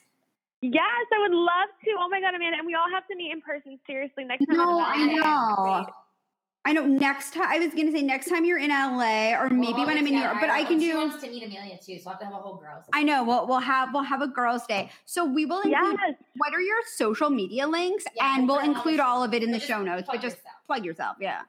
[0.60, 0.82] Yes,
[1.14, 1.90] I would love to.
[1.98, 2.58] Oh my God, Amanda.
[2.58, 3.78] And we all have to meet in person.
[3.86, 4.56] Seriously, next time.
[4.56, 5.86] No, I'm know.
[6.64, 6.84] I know.
[6.84, 9.98] Next time, I was gonna say next time you're in LA, or maybe Well, when
[9.98, 10.36] I'm in New York.
[10.40, 10.68] But I know.
[10.68, 10.96] can She do.
[10.98, 12.84] wants to meet Amelia too, so I have to have a whole girls.
[12.92, 13.22] I know.
[13.24, 14.90] We'll we'll have we'll have a girls' day.
[15.04, 15.96] So we will include.
[16.06, 16.14] Yes.
[16.36, 18.04] What are your social media links?
[18.14, 19.82] Yeah, and we'll we'll put it on include all of it in the But show
[19.82, 20.06] notes.
[20.06, 20.54] But just yourself.
[20.66, 21.16] plug yourself.
[21.20, 21.42] Yeah.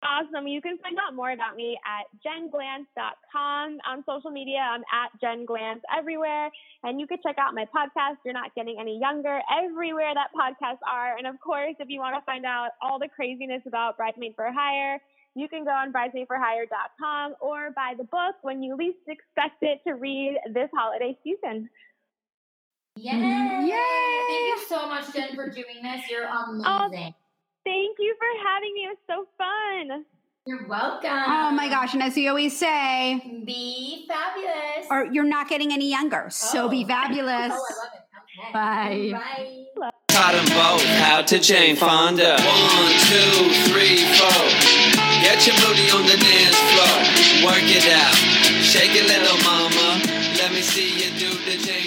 [0.00, 0.46] Awesome.
[0.46, 3.78] You can find out more about me at jenglantz.com.
[3.84, 6.50] On social media, I'm at jenglance everywhere.
[6.84, 10.78] And you can check out my podcast, You're Not Getting Any Younger, everywhere that podcasts
[10.88, 11.16] are.
[11.16, 14.52] And of course, if you want to find out all the craziness about Bridesmaid for
[14.52, 15.00] Hire,
[15.34, 19.94] you can go on bridesmaidforhire.com or buy the book when you least expect it to
[19.94, 21.68] read this holiday season.
[22.96, 23.12] Yay!
[23.14, 24.26] Yay!
[24.28, 26.08] Thank you so much, Jen, for doing this.
[26.08, 26.64] You're amazing.
[26.66, 27.12] Oh,
[27.68, 28.80] Thank you for having me.
[28.88, 30.04] It was so fun.
[30.46, 31.10] You're welcome.
[31.12, 31.92] Oh my gosh!
[31.92, 34.86] And as we always say, Be fabulous.
[34.90, 36.88] or you're not getting any younger, so be Oh.
[36.88, 37.52] fabulous.
[37.60, 38.02] Oh, I love it.
[38.38, 39.12] Okay.
[39.12, 39.20] Bye.
[39.76, 39.90] Bye.
[40.08, 42.32] Taught them both how to Jane Fonda.
[42.40, 44.44] One, two, three, four.
[45.26, 46.96] Get your booty on the dance floor.
[47.50, 48.14] Work it out.
[48.64, 50.00] Shake it, little mama.
[50.40, 51.77] Let me see you do the jam.